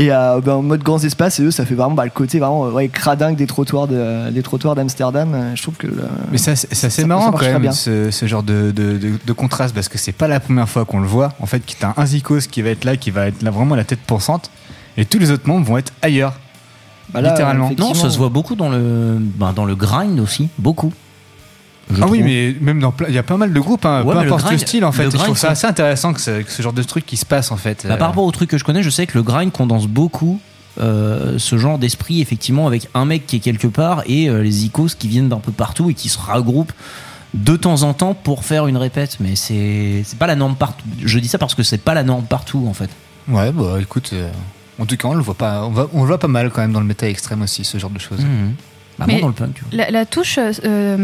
[0.00, 2.38] Et euh, ben, en mode grands espaces, et eux, ça fait vraiment bah, le côté
[2.38, 5.52] vraiment ouais, cradingue des trottoirs de- des trottoirs d'Amsterdam.
[5.56, 5.88] Je trouve que.
[5.88, 8.96] le- Mais ça, c'est assez marrant quand même, ce, ce genre de, de,
[9.26, 11.32] de- contraste, parce que c'est pas la première fois qu'on le voit.
[11.40, 13.50] En fait, qu'il y a un Zikos qui va être là, qui va être là
[13.50, 14.52] vraiment la tête pensante,
[14.98, 16.34] et tous les autres membres vont être ailleurs.
[17.14, 17.70] Bah là, littéralement.
[17.78, 20.92] Non, ça se voit beaucoup dans le, ben, dans le grind aussi, beaucoup.
[21.90, 24.12] Je ah oui, mais même dans il y a pas mal de groupes, hein, Ouais,
[24.14, 25.04] peu le importe le, grind- style en fait.
[25.04, 27.16] le je trouve grind, ça assez intéressant que ce, que ce genre de truc qui
[27.16, 27.86] se passe en fait.
[27.88, 29.86] Bah, Euh, par rapport au truc que je connais, je sais que le grind condense
[29.86, 30.38] beaucoup
[30.80, 34.66] euh, ce genre d'esprit, effectivement, avec un mec qui est quelque part et euh, les
[34.66, 36.72] icos qui viennent d'un peu partout et qui se regroupent
[37.32, 39.16] de temps en temps pour faire une répète.
[39.20, 40.84] Mais c'est c'est pas la norme partout.
[41.02, 42.90] Je dis ça parce que c'est pas la norme partout, en fait.
[43.28, 44.30] Ouais, bah écoute, euh,
[44.78, 46.60] en tout cas, on le voit pas, on, va- on le voit pas mal quand
[46.60, 48.20] même dans le métal extrême aussi, ce genre de choses.
[48.20, 48.54] Mhm.
[48.98, 49.60] Bah, Mais dans le punk.
[49.72, 50.96] La, la touche, euh, euh,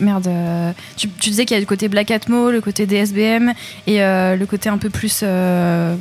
[0.00, 3.52] merde, euh, tu, tu disais qu'il y a le côté Black Atmo, le côté DSBM
[3.86, 5.94] et euh, le côté un peu plus euh,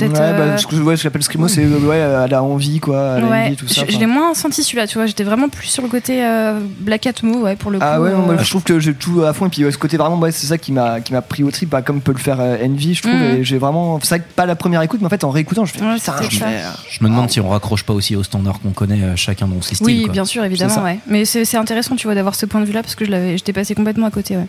[0.00, 0.12] Ouais, peut-être.
[0.36, 2.80] bah, euh, ce que ouais, ce que j'appelle Screamo, c'est euh, ouais, à la envie,
[2.80, 3.18] quoi.
[3.20, 3.82] La ouais, envie, tout ça.
[3.88, 5.06] je, l'ai moins senti celui-là, tu vois.
[5.06, 7.84] J'étais vraiment plus sur le côté euh, Black Atmo, ouais, pour le coup.
[7.86, 9.78] Ah ouais, moi euh, je trouve que j'ai tout à fond et puis ouais, ce
[9.78, 12.12] côté vraiment ouais, c'est ça qui m'a qui m'a pris au trip bah, comme peut
[12.12, 13.22] le faire euh, Envy je trouve Mhm.
[13.36, 15.64] et j'ai vraiment c'est vrai que pas la première écoute mais en fait en réécoutant
[15.64, 16.00] je fais putain je
[16.38, 16.46] ça.
[16.46, 19.46] vais- Je me demande si on raccroche pas aussi au standard qu'on connaît euh, chacun
[19.48, 19.86] dans ses styles.
[19.86, 20.12] Oui, quoi.
[20.12, 20.98] bien sûr, évidemment, ouais.
[21.06, 23.38] Mais c'est c'est intéressant, tu vois, d'avoir ce point de vue-là parce que je l'avais,
[23.38, 24.46] j'étais passé complètement à côté, ouais.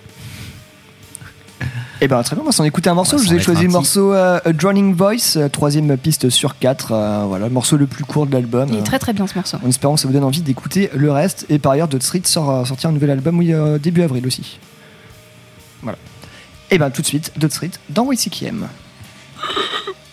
[1.99, 3.17] Et ben très bien, on va s'en écouter un morceau.
[3.17, 6.91] Je vous ai choisi le morceau euh, A Drowning Voice, euh, troisième piste sur quatre.
[6.91, 8.69] euh, voilà, le morceau le plus court de l'album.
[8.71, 9.57] Il est très très bien ce morceau.
[9.65, 11.47] en espérant que ça vous donne envie d'écouter le reste.
[11.49, 14.27] Et par ailleurs, Dot Street sort, euh, sortir un nouvel album oui, euh, début avril
[14.27, 14.59] aussi.
[15.81, 15.97] Voilà.
[16.69, 18.67] Et ben tout de suite, Dot Street dans YCKM.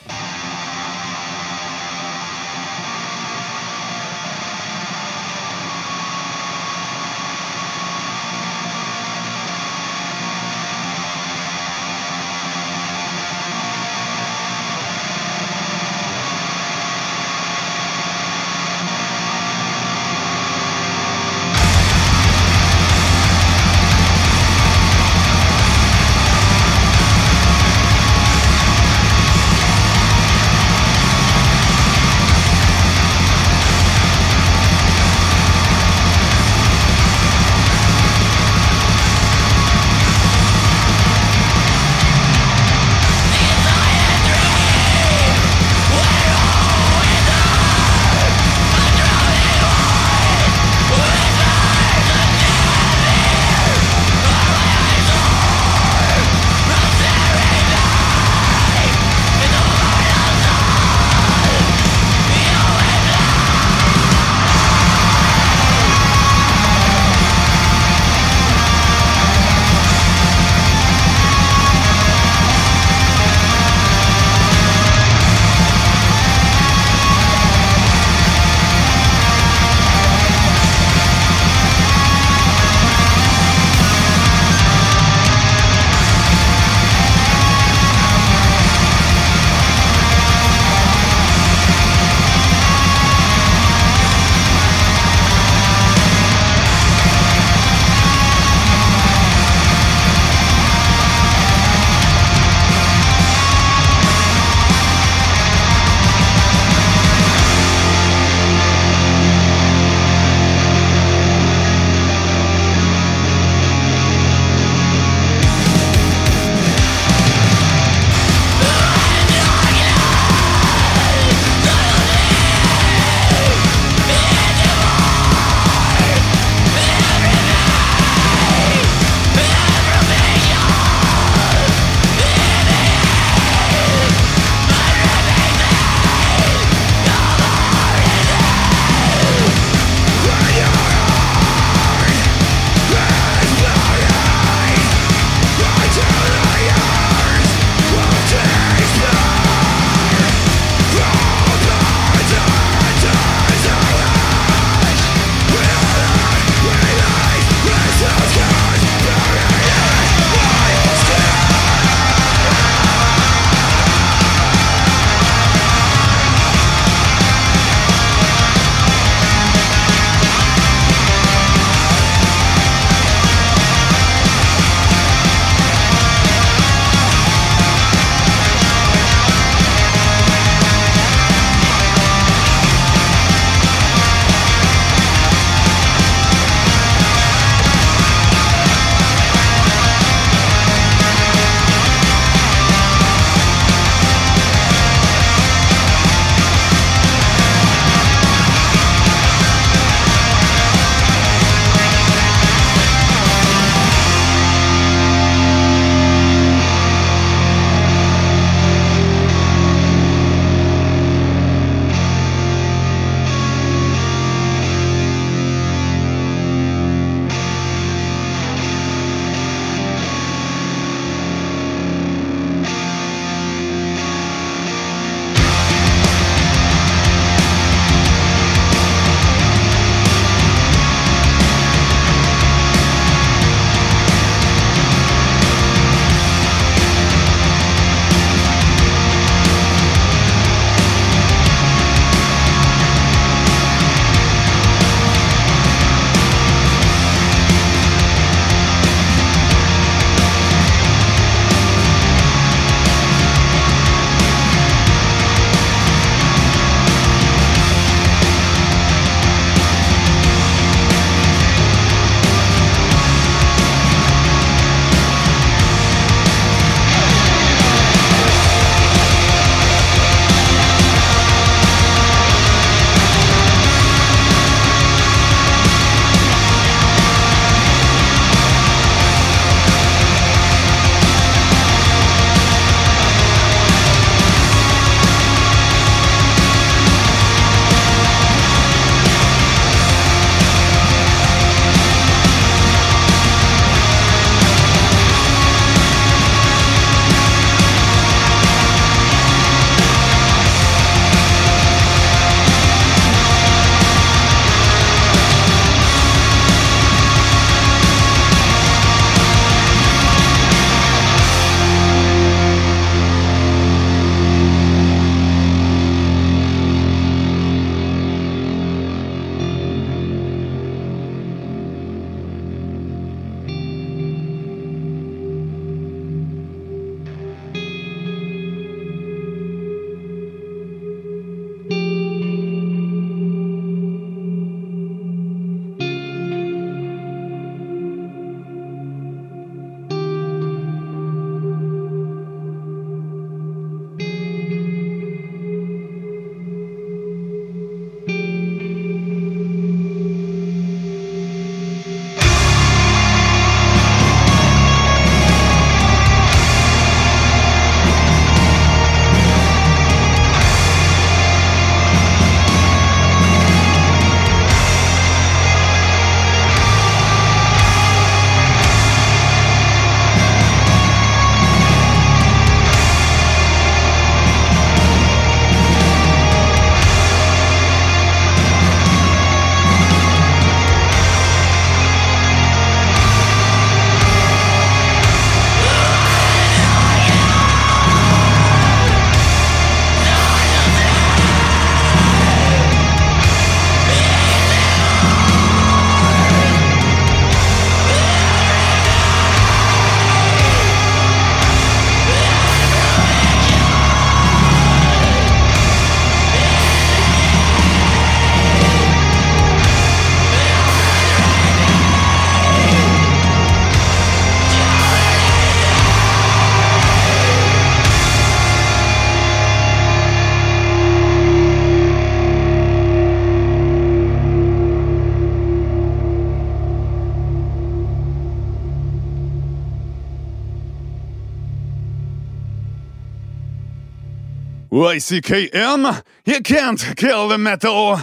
[434.84, 437.98] YCKM, you can't kill the metal.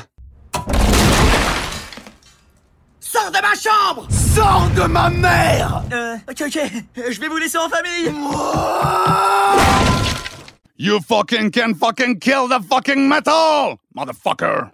[3.00, 4.08] Sors de ma chambre!
[4.10, 5.84] Sors de ma mère!
[5.94, 6.60] Euh, ok, ok,
[7.12, 8.12] je vais vous laisser en famille.
[10.80, 14.72] You fucking can fucking kill the fucking metal, motherfucker.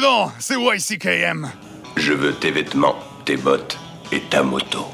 [0.00, 1.50] Dents, c'est YCKM.
[1.96, 3.78] Je veux tes vêtements, tes bottes
[4.12, 4.86] et ta moto.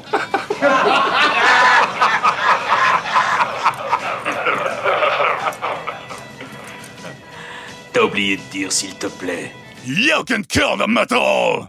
[7.91, 9.51] T'as oublié de dire, s'il te plaît,
[9.85, 11.67] You can kill the metal!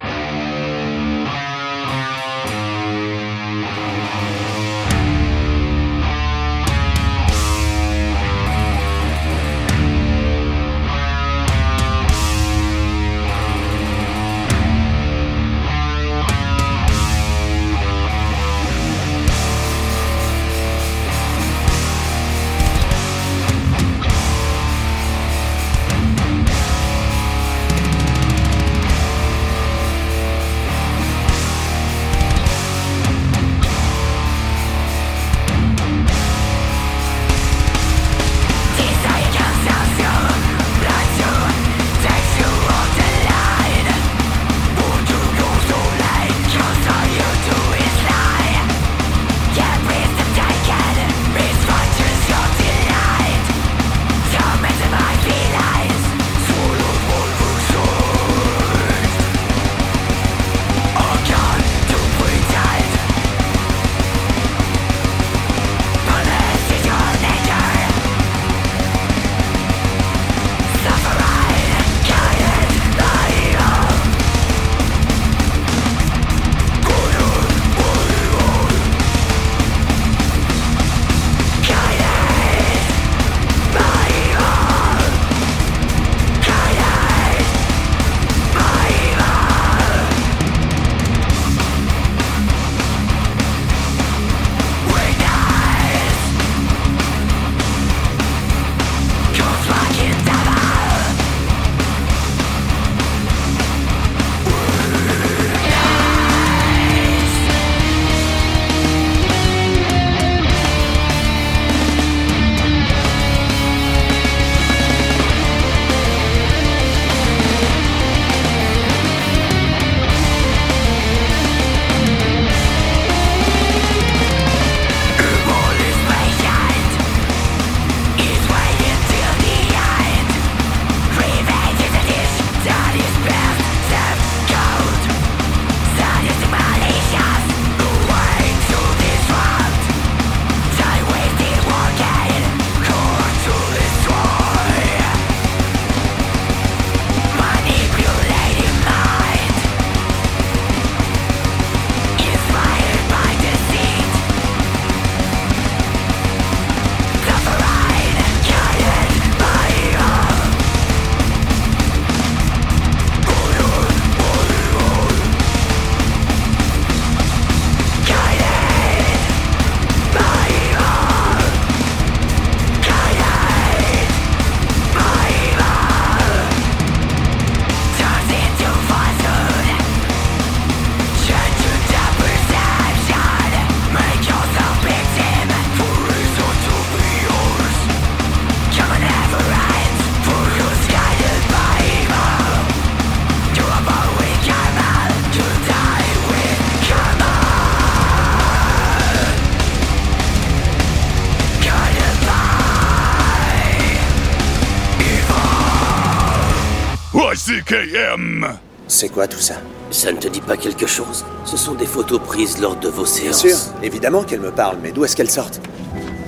[207.46, 208.46] YCKM
[208.88, 209.56] C'est quoi tout ça?
[209.90, 211.26] Ça ne te dit pas quelque chose?
[211.44, 213.40] Ce sont des photos prises lors de vos Bien séances.
[213.40, 215.60] sûr, évidemment qu'elle me parle, mais d'où est-ce qu'elle sortent?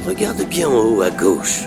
[0.06, 1.62] Regarde bien en haut à gauche.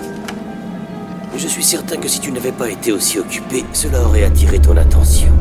[1.35, 4.77] Je suis certain que si tu n'avais pas été aussi occupé, cela aurait attiré ton
[4.77, 5.33] attention.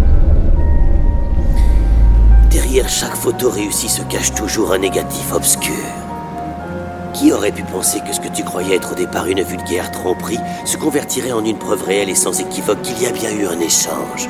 [2.51, 5.75] Derrière chaque photo réussie se cache toujours un négatif obscur.
[7.19, 10.39] Qui aurait pu penser que ce que tu croyais être au départ une vulgaire tromperie
[10.65, 13.59] se convertirait en une preuve réelle et sans équivoque qu'il y a bien eu un
[13.59, 14.29] échange?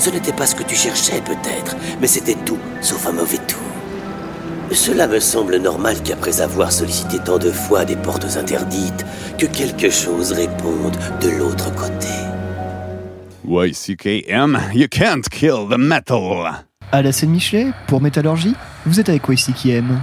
[0.00, 3.60] Ce n'était pas ce que tu cherchais peut-être, mais c'était tout, sauf un mauvais tour.
[4.72, 9.06] Cela me semble normal qu'après avoir sollicité tant de fois des portes interdites,
[9.38, 12.08] que quelque chose réponde de l'autre côté.
[13.46, 16.64] YCKM, you can't kill the metal.
[16.90, 18.56] À la scène Michelet, pour Métallurgie,
[18.86, 20.00] vous êtes avec YCKM.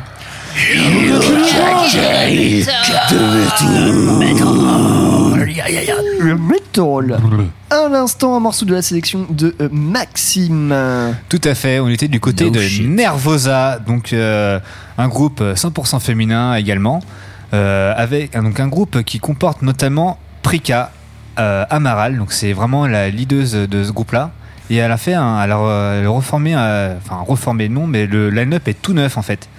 [6.20, 7.20] Le metal.
[7.70, 10.76] À l'instant, un morceau de la sélection de euh, Maxime.
[11.30, 12.88] Tout à fait, on était du côté No de shit.
[12.88, 14.60] Nervosa, donc euh,
[14.98, 17.02] un groupe 100% féminin également,
[17.54, 20.92] euh, avec donc un groupe qui comporte notamment Prika
[21.40, 24.32] euh, Amaral, donc c'est vraiment la leaduse de ce groupe-là.
[24.70, 28.30] Et elle a fait un, alors elle a reformé, euh, enfin reformé non, mais le
[28.30, 29.50] line-up est tout neuf en fait.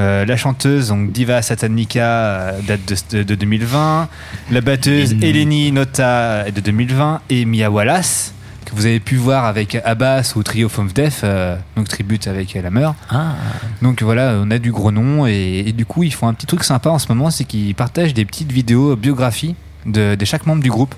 [0.00, 4.08] Euh, la chanteuse donc Diva Satanica euh, date de, de 2020,
[4.50, 8.32] la batteuse Eleni Nota de 2020 et Mia Wallace
[8.64, 12.54] que vous avez pu voir avec Abbas ou Trio of Death, euh, donc tribute avec
[12.54, 12.94] la meur.
[13.10, 13.34] Ah.
[13.82, 16.46] Donc voilà, on a du gros nom et, et du coup ils font un petit
[16.46, 19.54] truc sympa en ce moment, c'est qu'ils partagent des petites vidéos biographies
[19.86, 20.94] de, de chaque membre du groupe.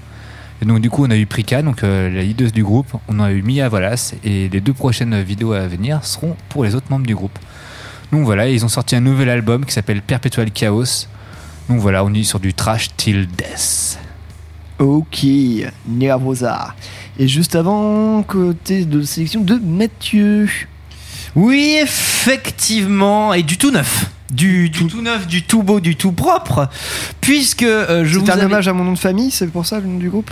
[0.61, 3.19] Et donc du coup on a eu Prika, donc euh, la leaduse du groupe, on
[3.19, 6.87] a eu Mia Wallace et les deux prochaines vidéos à venir seront pour les autres
[6.91, 7.39] membres du groupe.
[8.13, 11.07] Donc voilà, ils ont sorti un nouvel album qui s'appelle Perpetual Chaos.
[11.69, 13.99] Donc voilà, on est sur du trash till death.
[14.79, 15.25] Ok,
[15.89, 16.75] Nervosa.
[17.19, 20.49] Et juste avant, côté de sélection de Mathieu.
[21.35, 24.11] Oui, effectivement, et du tout neuf.
[24.31, 26.69] Du, du tout neuf, du tout beau, du tout propre.
[27.21, 29.65] Puisque euh, je vous C'est un avais- hommage à mon nom de famille, c'est pour
[29.67, 30.31] ça le nom du groupe?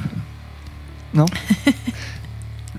[1.14, 1.26] Non?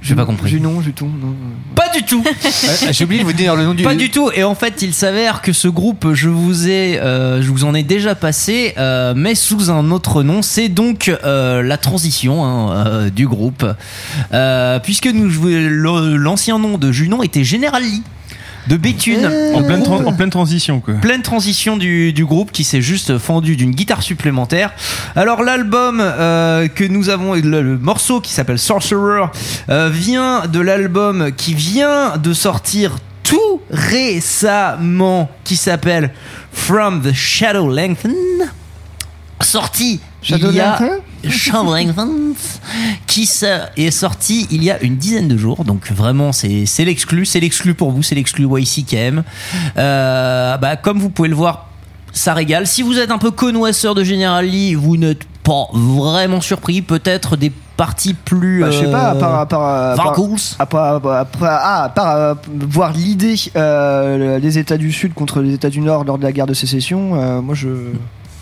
[0.02, 0.50] J'ai pas compris.
[0.50, 1.36] Junon, Juton, non.
[1.76, 2.24] Pas du tout.
[2.92, 4.32] J'ai oublié de vous dire le nom du Pas du tout.
[4.34, 7.76] Et en fait, il s'avère que ce groupe, je vous ai, euh, je vous en
[7.76, 10.42] ai déjà passé, euh, mais sous un autre nom.
[10.42, 13.66] C'est donc euh, la transition hein, euh, du groupe,
[14.34, 15.30] Euh, puisque nous
[16.18, 18.02] l'ancien nom de Junon était General Lee
[18.68, 19.26] de Béthune.
[19.56, 20.96] En pleine, tran- en pleine transition, quoi.
[20.96, 24.72] Pleine transition du, du groupe qui s'est juste fendu d'une guitare supplémentaire.
[25.16, 29.26] Alors l'album euh, que nous avons, le, le morceau qui s'appelle Sorcerer,
[29.70, 36.12] euh, vient de l'album qui vient de sortir tout récemment, qui s'appelle
[36.52, 38.14] From the Shadow Lengthen,
[39.42, 41.00] sorti Shadow il y a Lengthen?
[41.30, 42.34] Shadow Lengthen,
[43.08, 43.30] qui
[43.78, 45.64] est sorti il y a une dizaine de jours.
[45.66, 49.24] Donc vraiment, c'est l'exclu, c'est l'exclu pour vous, c'est l'exclu YCKM.
[49.78, 51.68] Euh, bah, comme vous pouvez le voir,
[52.14, 52.68] ça régale.
[52.68, 56.82] Si vous êtes un peu connoisseur de General Lee, vous n'êtes pas vraiment surpris.
[56.82, 58.62] Peut-être des parties plus.
[58.62, 60.40] Bah, je sais pas, à part, à part, à part- Vargals.
[60.60, 62.36] à part- à part- ah, à part,
[62.70, 66.32] voir l'idée euh, des États du Sud contre les États du Nord lors de la
[66.32, 67.70] guerre de sécession, euh, moi je.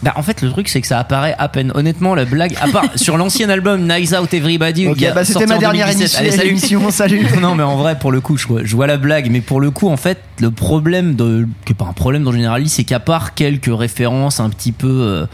[0.01, 1.71] Bah, en fait, le truc, c'est que ça apparaît à peine.
[1.75, 5.13] Honnêtement, la blague, à part sur l'ancien album Nice Out Everybody, Ok, il y a
[5.13, 6.21] bah, c'était ma dernière 2017.
[6.21, 6.91] émission- Allez, salut.
[7.25, 7.27] salut.
[7.41, 9.59] non, mais en vrai, pour le coup, je vois, je vois la blague, mais pour
[9.59, 12.85] le coup, en fait, le problème de, que pas un problème dans General Lee, c'est
[12.85, 15.25] qu'à part quelques références un petit peu, euh,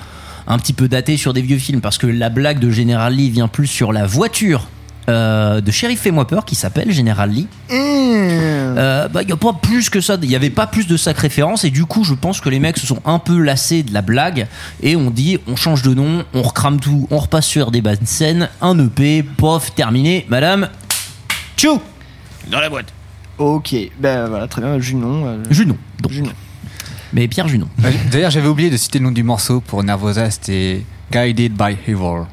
[0.48, 3.30] un petit peu datées sur des vieux films, parce que la blague de General Lee
[3.30, 4.68] vient plus sur la voiture.
[5.10, 7.48] Euh, de Sheriff Fais-moi peur qui s'appelle General Lee.
[7.72, 10.18] Euh, bah, il y a pas plus que ça.
[10.22, 12.60] Il y avait pas plus de sac référence et du coup, je pense que les
[12.60, 14.48] mecs se sont un peu lassés de la blague
[14.82, 18.06] et on dit on change de nom, on recrame tout, on repasse sur des bonnes
[18.06, 20.70] scènes, un EP, pof, terminé, madame.
[21.58, 21.82] Tchou
[22.50, 22.92] Dans la boîte.
[23.38, 25.26] Ok, ben voilà, très bien, Junon.
[25.26, 25.78] euh, Junon.
[26.02, 26.12] donc.
[26.12, 26.32] Junon.
[27.14, 27.68] Mais Pierre Junon.
[28.12, 32.26] D'ailleurs, j'avais oublié de citer le nom du morceau pour Nervosa, c'était Guided by Evil.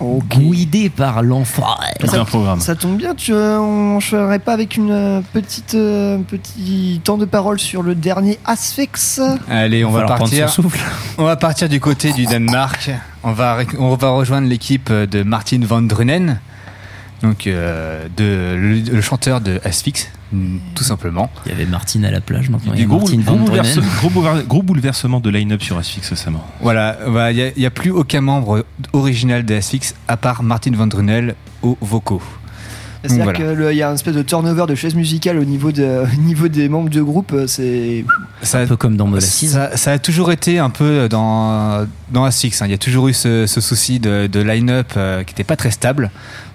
[0.00, 1.76] Guidé par l'enfer.
[2.04, 2.24] Ça,
[2.60, 7.18] ça tombe bien, tu, euh, on ferait pas avec une euh, petite euh, petit temps
[7.18, 10.48] de parole sur le dernier Asphyx Allez, on Va partir.
[10.48, 10.80] son souffle.
[11.18, 12.90] On va partir du côté du Danemark.
[13.24, 16.38] On va, on va rejoindre l'équipe de Martin van Drunen,
[17.22, 20.10] donc euh, de, le, le chanteur de Asphyx,
[20.74, 21.30] tout simplement.
[21.46, 22.72] Il y avait Martine à la plage maintenant.
[22.74, 26.44] Il y a gros, Martine bouleverse- gros bouleversement de line-up sur Asphyx récemment.
[26.60, 30.86] Voilà, bah, il n'y a, plus aucun membre original de Asphyx à part Martin van
[30.86, 32.22] Drunel aux vocaux.
[33.04, 33.38] C'est-à-dire voilà.
[33.68, 36.48] qu'il y a une espèce de turnover de chaises musicales au niveau, de, au niveau
[36.48, 38.04] des membres de groupe, euh, c'est.
[38.42, 39.46] Ça, un peu comme dans Molasses.
[39.46, 42.60] Ça, ça a toujours été un peu dans, dans Asphyx.
[42.60, 42.66] hein.
[42.66, 45.56] Il y a toujours eu ce, ce souci de, de line-up euh, qui n'était pas
[45.56, 46.10] très stable.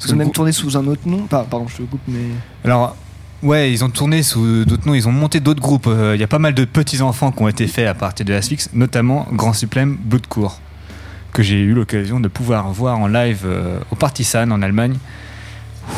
[0.06, 1.28] Ils ont même tourné sous un autre nom.
[1.28, 2.20] Pardon, je te coupe, mais.
[2.66, 2.98] Alors,
[3.42, 5.88] ouais, ils ont tourné sous d'autres noms, ils ont monté d'autres groupes.
[5.88, 8.34] Euh, Il y a pas mal de petits-enfants qui ont été faits à partir de
[8.34, 10.60] Asphyx, notamment Grand Suprême Bloodcourt,
[11.32, 14.98] que j'ai eu l'occasion de pouvoir voir en live euh, au Partisan en Allemagne.
[15.90, 15.94] Ouh,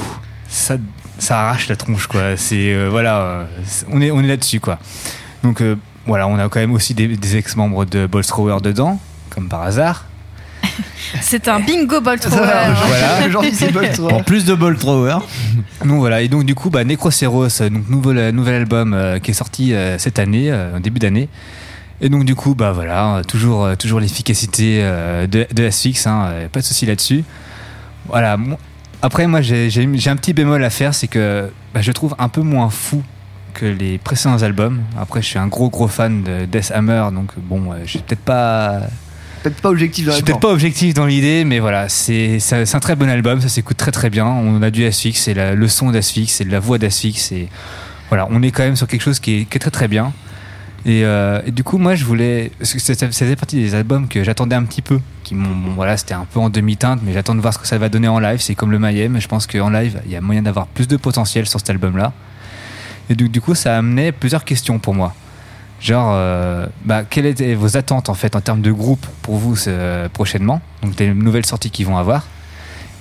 [0.56, 0.77] Ça,
[1.19, 2.38] ça arrache la tronche, quoi.
[2.38, 4.80] C'est, euh, voilà, euh, c'est- on est, on est là-dessus, quoi.
[5.44, 5.76] Donc, euh,
[6.06, 8.98] voilà, on a quand même aussi des, des ex-membres de Bolstrower dedans,
[9.32, 10.06] comme par hasard.
[11.22, 12.40] C'est un bingo ball thrower.
[12.88, 13.27] Voilà.
[13.73, 15.18] Bolt En plus de ball thrower.
[15.86, 19.32] Donc voilà, et donc du coup, bah, Necroceros, donc nouveau, euh, nouvel album euh, qui
[19.32, 21.27] est sorti euh, cette année, euh, en début d'année.
[22.02, 26.61] Et donc du coup, bah voilà, toujours, toujours l'efficacité euh, de, de Asphyx, hein, pas
[26.61, 27.23] de souci là-dessus.
[28.07, 28.38] Voilà.
[29.06, 32.41] Après, moi, j'ai un petit bémol à faire, c'est que bah, je trouve un peu
[32.41, 33.03] moins fou
[33.53, 34.82] que les précédents albums.
[34.99, 38.22] Après, je suis un gros gros fan de Death Hammer, donc bon, je suis peut-être
[38.26, 38.80] pas
[39.44, 42.40] Peut-être pas objectif je dans suis la peut-être pas objectif dans l'idée, mais voilà, c'est
[42.73, 44.26] un très bon album, ça s'écoute très très bien.
[44.26, 47.48] On a du Asphyx, c'est la- le son d'Asphyx, c'est la voix d'Asphyx, et
[48.10, 50.14] voilà, on est quand même sur quelque chose qui est, qui est très très bien.
[50.86, 52.74] Et, euh, et du coup, moi, je voulais, parce
[53.36, 55.36] partie des albums que j'attendais un petit peu, qui
[55.76, 58.07] voilà, c'était un peu en demi-teinte, mais j'attends de voir ce que ça va donner
[58.07, 58.40] en live.
[58.40, 60.95] C'est comme le Mayhem, je pense qu'en live, il y a moyen d'avoir plus de
[60.98, 62.14] potentiel sur cet album-là.
[63.10, 65.16] Et du, du coup, ça amenait plusieurs questions pour moi.
[65.82, 69.56] Genre, euh, bah, quelles étaient vos attentes en fait en termes de groupe pour vous
[70.14, 70.62] prochainement?
[70.82, 72.28] Donc des nouvelles sorties qu'ils vont avoir.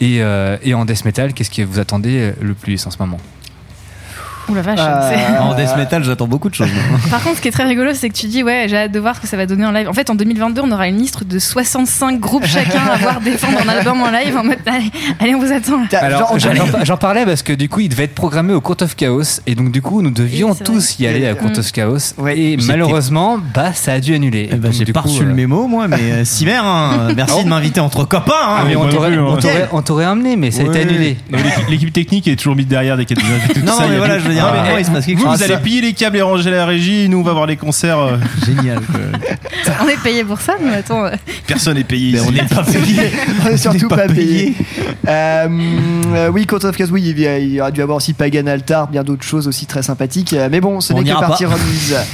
[0.00, 3.18] Et, euh, et en death metal, qu'est-ce que vous attendez le plus en ce moment?
[4.48, 4.78] Ouh la vache.
[4.80, 6.68] Euh, En death metal, j'attends beaucoup de choses.
[7.10, 9.00] Par contre, ce qui est très rigolo, c'est que tu dis, ouais, j'ai hâte de
[9.00, 9.88] voir ce que ça va donner en live.
[9.88, 13.58] En fait, en 2022, on aura une liste de 65 groupes chacun à voir défendre
[13.64, 14.90] un album en live en mode, allez,
[15.20, 15.82] allez on vous attend.
[15.98, 16.36] Alors,
[16.84, 19.54] j'en parlais parce que du coup, il devait être programmé au Court of Chaos et
[19.54, 23.72] donc du coup, nous devions tous y aller à Court of Chaos et malheureusement, bah,
[23.72, 24.48] ça a dû annuler.
[24.52, 27.42] Eh ben, j'ai pas reçu euh, le mémo, moi, mais euh, Cimer, hein, merci Oh.
[27.42, 28.32] de m'inviter entre copains.
[28.46, 28.56] hein.
[28.60, 28.88] Ah, mais on
[29.80, 31.16] t'aurait- emmené, mais ça a été annulé.
[31.70, 33.14] L'équipe- technique est toujours mise derrière des tout
[33.64, 35.24] Non, mais voilà, je veux dire, Ah, à un moment, il se passe quelque vous,
[35.26, 35.36] chose.
[35.38, 37.98] Vous allez piller les câbles et ranger la régie, nous on va voir les concerts.
[37.98, 38.16] euh,
[38.46, 38.80] Génial.
[39.82, 41.04] On est payé pour ça, mais attends.
[41.06, 41.10] euh,
[41.46, 42.12] Personne n'est payé.
[42.12, 43.10] Mais on n'est pas payé.
[43.44, 44.54] on est surtout pas pas, payé.
[45.08, 45.46] Euh,
[46.14, 48.46] euh, oui, Court of Chaos, oui, il y a- il y dû avoir aussi Pagan
[48.46, 50.32] Altar, bien d'autres choses aussi très sympathiques.
[50.32, 51.50] Euh, Mais bon, ce On n'est que n'ira partie pas.
[51.54, 51.96] remise.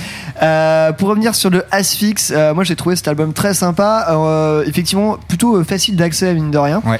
[0.42, 4.06] Euh, pour revenir sur le Asphyx, euh, moi j'ai trouvé cet album très sympa.
[4.08, 6.80] Euh, effectivement, plutôt euh, facile d'accès, mine de rien.
[6.86, 6.98] Ouais.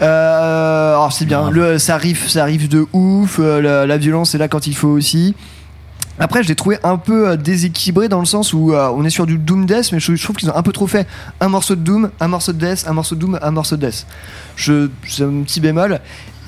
[0.00, 3.38] Euh, alors c'est bien, le, ça arrive, ça arrive de ouf.
[3.38, 5.34] euh, la, la violence est là quand il faut aussi.
[6.18, 9.10] Après, je l'ai trouvé un peu euh, déséquilibré dans le sens où euh, on est
[9.10, 11.06] sur du Doom Death, mais je, je trouve qu'ils ont un peu trop fait
[11.40, 13.86] un morceau de Doom, un morceau de Death, un morceau de Doom, un morceau de
[13.86, 14.06] Death.
[14.56, 15.98] Je, c'est un petit bémol.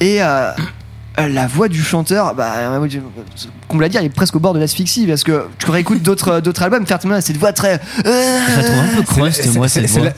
[0.01, 0.51] Et euh,
[1.19, 2.89] la voix du chanteur, bah, euh,
[3.69, 6.03] qu'on me l'a dit, elle est presque au bord de l'asphyxie parce que tu réécoutes
[6.03, 7.81] d'autres d'autres albums, Fertiman a cette voix très.
[8.07, 8.63] euh, Je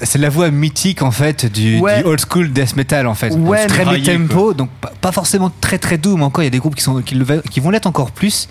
[0.04, 1.98] C'est- la, voix mythique en fait du, Ouais.
[2.02, 3.30] du old school death metal en fait.
[3.34, 6.48] Ouais, très mid tempo, donc pas, pas forcément très très doux, mais encore il y
[6.48, 8.48] a des groupes qui sont qui, le- qui vont l'être encore plus.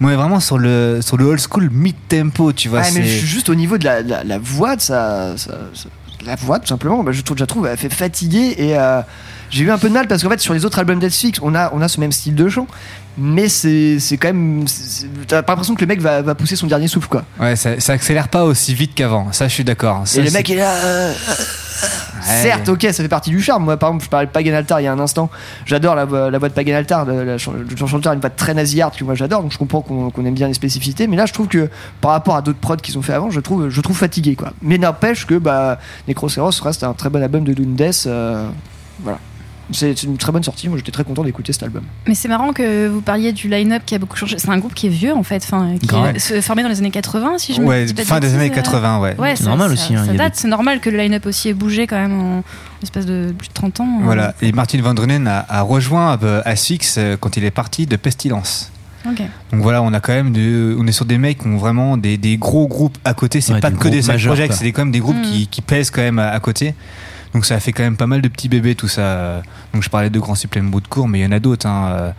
[0.00, 2.80] Mais on est vraiment sur le sur le old school mid tempo, tu vois.
[2.80, 5.52] Ouais, mais c'est- juste au niveau de la, la, la voix de sa- sa-
[6.26, 9.00] la voix tout simplement, bah, je trouve, je la trouve, elle fait fatiguer et euh,
[9.50, 11.54] j'ai eu un peu de mal parce qu'en fait sur les autres albums d'Netflix, on
[11.54, 12.66] a, on a ce même style de chant,
[13.16, 14.64] mais c'est, c'est quand même,
[15.28, 17.24] t'as pas l'impression que le mec va, va pousser son dernier souffle quoi.
[17.38, 19.32] Ouais, ça, ça accélère pas aussi vite qu'avant.
[19.32, 20.04] Ça, je suis d'accord.
[20.16, 20.72] Et le mec est là.
[20.72, 21.12] euh.
[22.24, 23.64] Certes, ok, ça fait partie du charme.
[23.64, 25.30] Moi, par exemple, je parlais de Pagan Altar il y a un instant.
[25.66, 27.04] J'adore la, voix- la voix de Pagan Altar.
[27.04, 30.34] Le, chanteur a une voix très nasillarde que moi j'adore, donc je comprends qu'on aime
[30.34, 31.06] bien les spécificités.
[31.06, 31.68] Mais là, je trouve que
[32.00, 34.36] par rapport à d'autres prods qu'ils ont fait avant, je trouve, fatigué.
[34.62, 35.78] Mais n'empêche que bah,
[36.08, 38.04] Necroceros reste un très bon album de Death.
[38.06, 38.46] euh,
[39.02, 39.18] voilà.
[39.72, 40.68] C'est une très bonne sortie.
[40.68, 41.82] Moi, j'étais très content d'écouter cet album.
[42.06, 44.36] Mais c'est marrant que vous parliez du line-up qui a beaucoup changé.
[44.38, 46.16] C'est un groupe qui est vieux en fait, enfin, qui Grave.
[46.16, 48.20] est se- formé dans les années 80, si je me Ouais, dis pas de fin
[48.20, 48.54] des années euh.
[48.54, 49.16] 80, ouais.
[49.18, 51.54] Ouais, C'est normal ça- aussi, hein, Ça date, c'est normal que le line-up aussi ait
[51.54, 52.42] bougé quand même en
[52.82, 53.88] espace de plus de 30 ans.
[54.00, 54.02] hein.
[54.04, 54.34] Voilà.
[54.42, 57.96] Et Martin Van Drunen a, a rejoint euh, Asphyx euh, quand il est parti de
[57.96, 58.70] Pestilence.
[59.06, 61.98] Donc voilà, on a quand même de, on est sur des mecs qui ont vraiment
[61.98, 63.42] des, des gros groupes à côté.
[63.42, 64.16] C'est Ouais, pas des que des quoi.
[64.50, 65.22] c'est des- quand même des groupes Mm.
[65.22, 66.74] qui, qui pèsent quand même à, à côté.
[67.34, 69.42] Donc ça a fait quand même pas mal de petits bébés tout ça.
[69.72, 71.66] Donc je parlais de Grand Supplément bout de cours, mais il y en a d'autres.
[71.66, 72.14] Hein.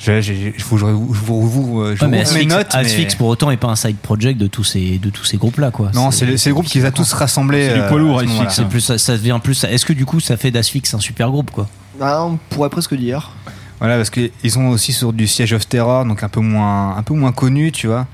[0.00, 3.16] Je, je, je, je vous, je mes Asphyx, notes.
[3.16, 5.92] pour autant, est pas un side project de tous ces, de tous ces groupes-là, quoi.
[5.94, 7.68] Non, c'est le, groupe qui les a tous rassemblés.
[7.68, 8.50] C'est du poids lourd, moment-là.
[8.50, 9.64] C'est plus, ça, ça devient plus.
[9.64, 11.68] Est-ce que du coup, ça fait d'Asphyx un super groupe, quoi?
[12.00, 13.30] Ah, on pourrait presque dire.
[13.78, 17.02] Voilà, parce qu'ils sont aussi sur du Siege of Terror, donc un peu moins, un
[17.02, 18.06] peu moins connu, tu vois.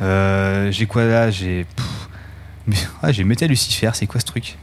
[0.00, 1.30] Euh, j'ai quoi là?
[1.30, 1.66] J'ai.
[2.66, 4.56] Mais- ah, j'ai Metal Lucifer, c'est quoi ce truc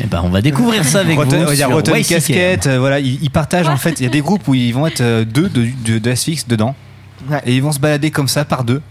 [0.00, 1.52] Eh ben, on va découvrir ça avec Rotten- vous.
[1.52, 2.14] Il y a Rotten YCKM.
[2.16, 4.00] Casquette, euh, voilà, ils, ils partagent en fait.
[4.00, 6.46] Il y a des groupes où ils vont être euh, deux de, de, de Asphyx
[6.46, 6.74] dedans.
[7.28, 7.40] Ouais.
[7.46, 8.82] Et ils vont se balader comme ça par deux.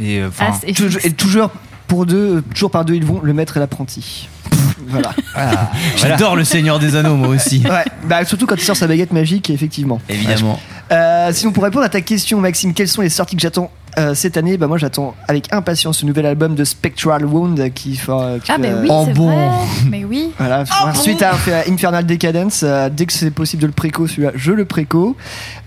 [0.00, 0.30] Et euh.
[0.38, 1.50] Ah, c'est- Toujours- et toujours
[1.86, 4.28] pour deux, toujours par deux, ils vont le maître et l'apprenti.
[4.88, 5.14] voilà.
[5.34, 5.70] voilà.
[5.96, 7.62] J'adore le Seigneur des Anneaux, moi aussi.
[7.68, 10.00] Ouais, bah surtout quand il sort sa baguette magique, effectivement.
[10.08, 10.60] Évidemment.
[10.90, 14.14] Euh, sinon, pour répondre à ta question, Maxime, quelles sont les sorties que j'attends euh,
[14.14, 18.12] cette année Bah moi, j'attends avec impatience ce nouvel album de Spectral Wound qui fait.
[18.12, 19.26] Ah, fait, mais euh, oui, Oh c'est bon.
[19.28, 19.48] vrai.
[19.90, 20.30] Mais oui.
[20.38, 24.32] Voilà, ensuite à à Infernal Decadence, euh, dès que c'est possible de le préco, celui-là,
[24.34, 25.16] je le préco.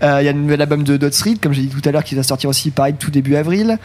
[0.02, 1.92] Euh, Il y a un nouvel album de Dot Street, comme j'ai dit tout à
[1.92, 3.78] l'heure, qui va sortir aussi pareil tout début avril.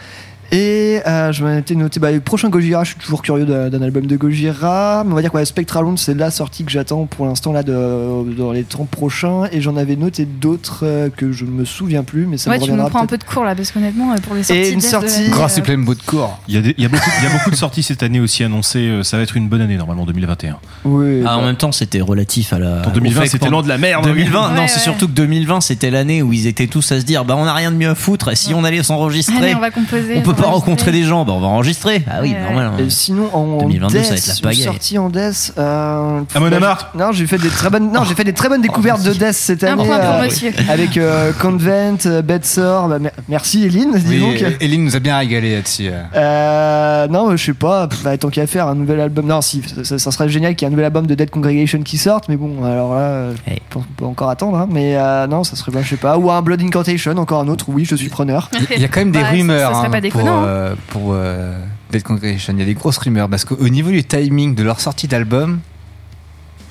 [0.50, 4.06] Et euh, je m'étais noté bah, le prochain Gojira, je suis toujours curieux d'un album
[4.06, 5.02] de Gojira.
[5.04, 7.52] Mais on va dire que ouais, Spectral Wound, c'est la sortie que j'attends pour l'instant
[7.52, 9.44] là de, dans les temps prochains.
[9.52, 12.56] Et j'en avais noté d'autres euh, que je ne me souviens plus, mais ça Ouais,
[12.56, 14.42] me tu me reviendra prends un peu de cours là, parce qu'honnêtement, euh, pour les
[14.42, 14.70] sorties.
[14.70, 16.38] une death de sortie- supplément bout de cours.
[16.48, 18.02] Il y, a des- il y a beaucoup, il y a beaucoup de sorties cette
[18.02, 19.00] année aussi annoncées.
[19.02, 20.56] Ça va être une bonne année normalement 2021.
[20.84, 22.82] Oui, Ah, en bah, même temps, c'était relatif à la.
[22.86, 24.04] En 2020, au fait que c'était loin de la merde.
[24.04, 27.04] 2020, non, Ouais, c'est surtout que 2020, c'était l'année où ils étaient tous à se
[27.04, 29.58] dire, bah, on n'a rien de mieux à foutre, et si on allait s'enregistrer, on
[29.60, 30.14] va composer.
[30.16, 32.02] on peut pas rencontrer des gens, bah, on va enregistrer.
[32.10, 32.70] Ah oui, Ouais, normal.
[32.74, 32.82] hein.
[32.84, 34.62] Et sinon en 2022, Death, ça va être la une pagaille.
[34.64, 35.52] sortie en Death.
[35.58, 36.94] Euh, Amon bah, Amarth.
[36.94, 37.92] Non, j'ai fait des très bonnes.
[37.92, 39.84] Non, j'ai fait des très bonnes découvertes de Death cette Un année.
[39.84, 40.52] point pour euh, monsieur.
[40.68, 42.88] avec euh, Convent, euh, Bedsore.
[42.88, 44.56] Bah, mer- merci Eline, dis Oui, donc.
[44.60, 45.88] Eline nous a bien régalé là-dessus.
[45.90, 46.02] euh.
[46.14, 47.88] Euh, non, je sais pas.
[47.88, 49.26] pff, bah, tant qu'à faire un nouvel album.
[49.26, 51.80] Non, si, ça, ça serait génial qu'il y ait un nouvel album de Dead Congregation
[51.82, 52.28] qui sorte.
[52.28, 53.56] Mais bon, alors là, euh, Hey.
[53.68, 54.56] je pense qu'on peut encore attendre.
[54.58, 54.68] hein.
[54.70, 56.18] mais euh, non, ça serait pas, je sais pas.
[56.18, 57.66] Ou un Blood Incantation, encore un autre.
[57.68, 58.50] Oui, je suis preneur.
[58.74, 60.27] Il y a quand même des Bah, ça- rumeurs ça serait hein, pas pour, déconnant,
[60.28, 60.44] hein.
[60.44, 61.58] euh, pour euh,
[61.90, 62.52] Dead Congregation.
[62.54, 65.60] Il y a des grosses rumeurs parce qu'au niveau du timing de leur sortie d'album,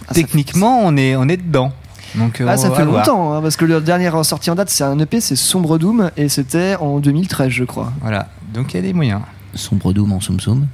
[0.08, 1.72] Ah, techniquement, on est, on est dedans.
[2.16, 4.70] Donc, euh, Ah, on ça fait longtemps, hein, parce que leur dernière sortie en date,
[4.70, 7.92] c'est un EP, c'est Sombre Doom, et c'était en 2013, je crois.
[8.02, 9.22] Voilà, donc il y a des moyens.
[9.54, 10.68] Sombre Doom en soum soum.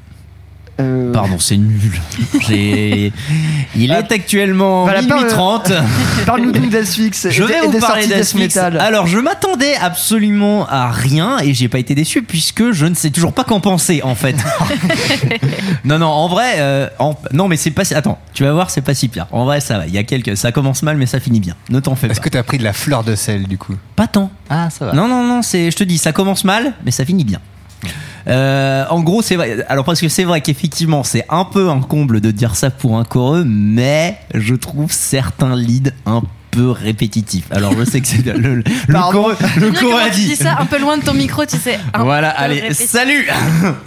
[0.80, 1.92] Euh, Pardon, c'est nul.
[3.76, 5.72] Il est actuellement Voilà, minuit parle- 30.
[6.26, 7.28] Parle-nous donc d'Asphyx.
[7.30, 8.78] Je vais et vous parler metal.
[8.80, 13.12] Alors, je m'attendais absolument à rien et j'ai pas été déçu puisque je ne sais
[13.12, 14.36] toujours pas qu'en penser en fait.
[15.86, 17.86] non, non, en vrai, euh, en- non, mais c'est pas.
[17.86, 19.28] si- Attends, tu vas voir, c'est pas si pire.
[19.32, 19.86] En vrai, ça va.
[19.88, 21.56] Il y a quelques, ça commence mal, mais ça finit bien.
[21.70, 22.14] Ne t'en fais pas.
[22.14, 23.76] Est-ce que t'as pris de la fleur de sel du coup?
[23.96, 24.32] Pas tant.
[24.50, 24.94] Ah, ça va.
[24.94, 27.40] Non, non, non, c'est, je te dis, ça commence mal, mais ça finit bien.
[28.28, 29.66] Euh, en gros, c'est vrai.
[29.68, 32.98] Alors parce que c'est vrai qu'effectivement, c'est un peu un comble de dire ça pour
[32.98, 36.22] un choreux, mais je trouve certains leads un
[36.52, 37.46] peu répétitifs.
[37.52, 38.64] Alors je sais que c'est le, le, le
[38.94, 39.30] Pardon.
[39.30, 39.36] a
[40.10, 40.26] tu dit.
[40.28, 41.80] dis ça un peu loin de ton micro, tu sais.
[42.00, 42.90] Voilà, peu allez, répétitif.
[42.90, 43.28] salut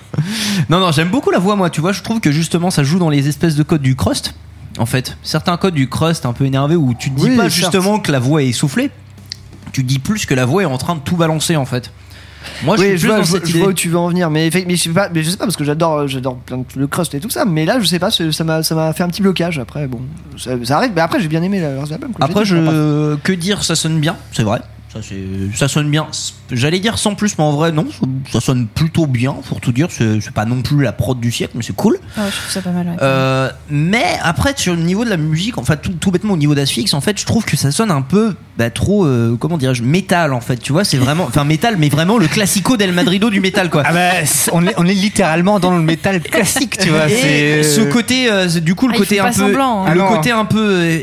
[0.69, 2.99] Non, non, j'aime beaucoup la voix, moi, tu vois, je trouve que justement ça joue
[2.99, 4.35] dans les espèces de codes du crust,
[4.79, 5.17] en fait.
[5.23, 7.55] Certains codes du crust un peu énervé où tu te dis Oui, pas certes.
[7.55, 8.91] justement que la voix est essoufflée,
[9.73, 11.91] tu dis plus que la voix est en train de tout balancer, en fait.
[12.65, 13.59] Moi, je oui, suis je plus vois, dans je cette je idée.
[13.61, 15.45] vois où tu veux en venir, mais, mais je sais pas, mais je sais pas
[15.45, 17.99] parce que j'adore, j'adore plein de- le crust et tout ça, mais là je sais
[17.99, 19.59] pas, ça m'a, ça m'a fait un petit blocage.
[19.59, 20.01] Après, bon,
[20.39, 22.13] ça, ça arrive, mais après j'ai bien aimé leurs albums.
[22.13, 23.17] comme Après, dit, je.
[23.17, 24.61] Que dire, ça sonne bien, c'est vrai.
[25.55, 26.07] Ça, sonne bien.
[26.51, 27.87] J'allais dire sans plus, mais en vrai, non.
[28.33, 29.89] Ça, sonne plutôt bien, pour tout dire.
[29.91, 31.95] C'est pas non plus la prod du siècle, mais c'est cool.
[32.17, 32.87] Ouais, je trouve ça pas mal.
[32.89, 32.97] ouais.
[33.03, 36.55] Euh, mais après, sur le niveau de la musique, enfin, tout, tout bêtement au niveau
[36.55, 39.83] d'Asphyx, en fait, je trouve que ça sonne un peu bah, trop, euh, comment dirais-je,
[39.83, 40.57] métal, en fait.
[40.57, 41.25] Tu vois, c'est vraiment.
[41.25, 43.83] Enfin, métal, mais vraiment le classico del Madrido du métal, quoi.
[43.87, 44.11] Ah bah,
[44.53, 47.09] on est, on est littéralement dans le métal classique, tu vois.
[47.11, 49.85] Et c'est- ce côté, euh, du coup, le Ah, il côté faut un peu, semblant,
[49.87, 49.95] hein.
[49.95, 50.17] le Ah non.
[50.17, 50.99] côté un peu euh,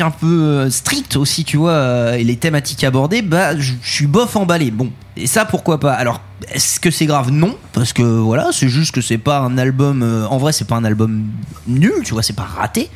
[0.00, 3.92] un peu euh, strict aussi, tu vois, euh, et les thématiques abordées, bah, je je
[3.92, 4.70] suis bof emballé.
[4.70, 5.92] Bon, et ça, pourquoi pas?
[5.92, 6.20] Alors,
[6.52, 7.30] est-ce que c'est grave?
[7.30, 10.02] Non, parce que voilà, c'est juste que c'est pas un album.
[10.02, 11.26] euh, en vrai, c'est pas un album
[11.66, 12.90] nul, tu vois, c'est pas raté.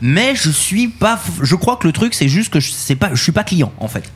[0.00, 1.18] Mais je suis pas.
[1.42, 3.72] Je crois que le truc, c'est juste que je sais pas, je suis pas client,
[3.78, 4.10] en fait.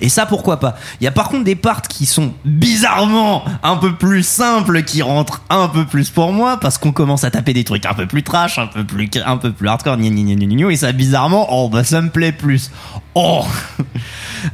[0.00, 0.76] Et ça, pourquoi pas?
[1.00, 5.02] Il y a par contre des parts qui sont bizarrement un peu plus simples, qui
[5.02, 8.06] rentrent un peu plus pour moi, parce qu'on commence à taper des trucs un peu
[8.06, 11.46] plus trash, un peu plus, un peu plus hardcore, gna gna gna et ça, bizarrement,
[11.50, 12.70] oh, bah, ça me plaît plus.
[13.14, 13.44] Oh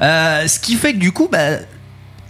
[0.03, 1.59] Euh, Ce qui fait que du coup, bah,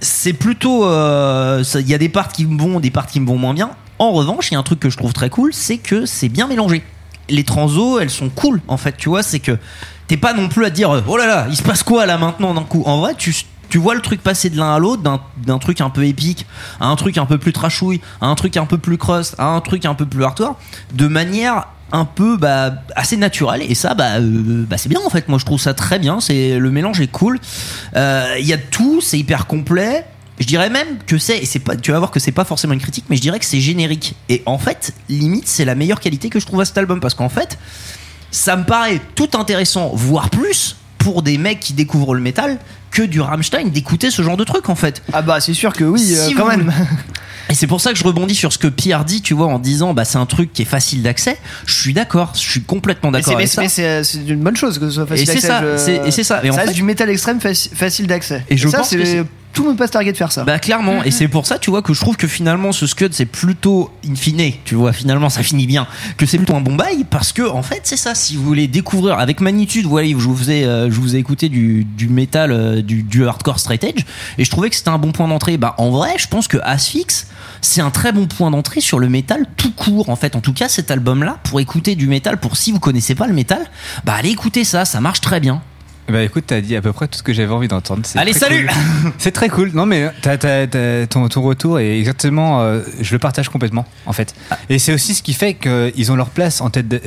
[0.01, 0.85] c'est plutôt.
[0.87, 3.55] euh, Il y a des parts qui me vont, des parts qui me vont moins
[3.55, 3.71] bien.
[3.99, 6.29] En revanche, il y a un truc que je trouve très cool, c'est que c'est
[6.29, 6.83] bien mélangé.
[7.31, 9.57] Les transos, elles sont cool, en fait, tu vois, c'est que
[10.07, 12.55] t'es pas non plus à dire oh là là, il se passe quoi là maintenant
[12.55, 12.83] d'un coup?
[12.87, 13.35] En vrai, tu,
[13.69, 16.47] tu vois le truc passer de l'un à l'autre, d'un- truc un peu épique
[16.81, 19.47] à un truc un peu plus trashouille, à un truc un peu plus crust, à
[19.47, 20.59] un truc un peu plus hardcore,
[20.93, 23.63] de manière un peu bah, assez naturelle.
[23.69, 25.29] Et ça bah, euh, bah c'est bien en fait.
[25.29, 26.21] Moi je trouve ça très bien.
[26.21, 27.39] C'est le mélange est cool.
[27.97, 29.01] Euh, il y a tout.
[29.01, 30.05] C'est hyper complet.
[30.41, 32.81] Je dirais même que c'est et pas tu vas voir que c'est pas forcément une
[32.81, 34.17] critique mais je dirais que c'est générique.
[34.29, 36.99] Et en fait limite c'est la meilleure qualité que je trouve à cet album.
[36.99, 37.59] Parce qu'en fait
[38.35, 42.59] ça me paraît tout intéressant, voire plus, pour des mecs qui découvrent le métal,
[42.91, 45.03] que du Rammstein d'écouter ce genre de truc en fait.
[45.13, 46.73] Ah bah c'est sûr que oui, euh, quand même.
[47.51, 49.59] Et c'est pour ça que je rebondis sur ce que Pierre dit, tu vois, en
[49.59, 51.39] disant bah c'est un truc qui est facile d'accès.
[51.67, 53.69] Je suis d'accord, je suis complètement d'accord c'est- avec mais ça.
[53.69, 55.49] c'est- mais c'est c'est une bonne chose que ce soit facile Et c'est d'accès.
[55.49, 56.41] ça, je- c'est- et c'est ça.
[56.45, 58.45] Et en reste fait- du métal extrême faci- facile d'accès.
[58.49, 59.25] Et je ça, pense que c'est-
[59.55, 60.45] tout le monde peut se targuer de faire ça.
[60.45, 63.15] Bah clairement, et c'est pour ça, tu vois, que je trouve que finalement ce Scud
[63.15, 65.87] c'est plutôt in fine, tu vois, finalement ça finit bien,
[66.17, 68.67] que c'est plutôt un bon bail, parce que en fait c'est ça, si vous voulez
[68.67, 72.53] découvrir avec Magnitude, voilà, je vous faisais, euh, je vous ai écouté du, du métal,
[72.53, 74.05] euh, du, du hardcore straight edge,
[74.37, 75.57] et je trouvais que c'était un bon point d'entrée.
[75.57, 77.29] Bah en vrai, je pense que Asphyx
[77.61, 80.37] c'est un très bon point d'entrée sur le métal tout court, en fait.
[80.37, 83.33] En tout cas, cet album-là, pour écouter du métal, pour si vous connaissez pas le
[83.33, 83.65] métal,
[84.05, 85.63] bah allez écouter ça, ça marche très bien.
[86.09, 88.03] Bah écoute, t'as dit à peu près tout ce que j'avais envie d'entendre.
[88.17, 89.13] Allez, salut cool.
[89.19, 89.71] C'est très cool.
[89.73, 90.67] Non mais t'as-
[91.07, 92.61] ton, ton retour est exactement.
[92.61, 94.35] euh, je le partage complètement en fait.
[94.69, 96.89] Et c'est aussi ce qui fait qu'ils ont leur place en tête.
[96.89, 97.01] de-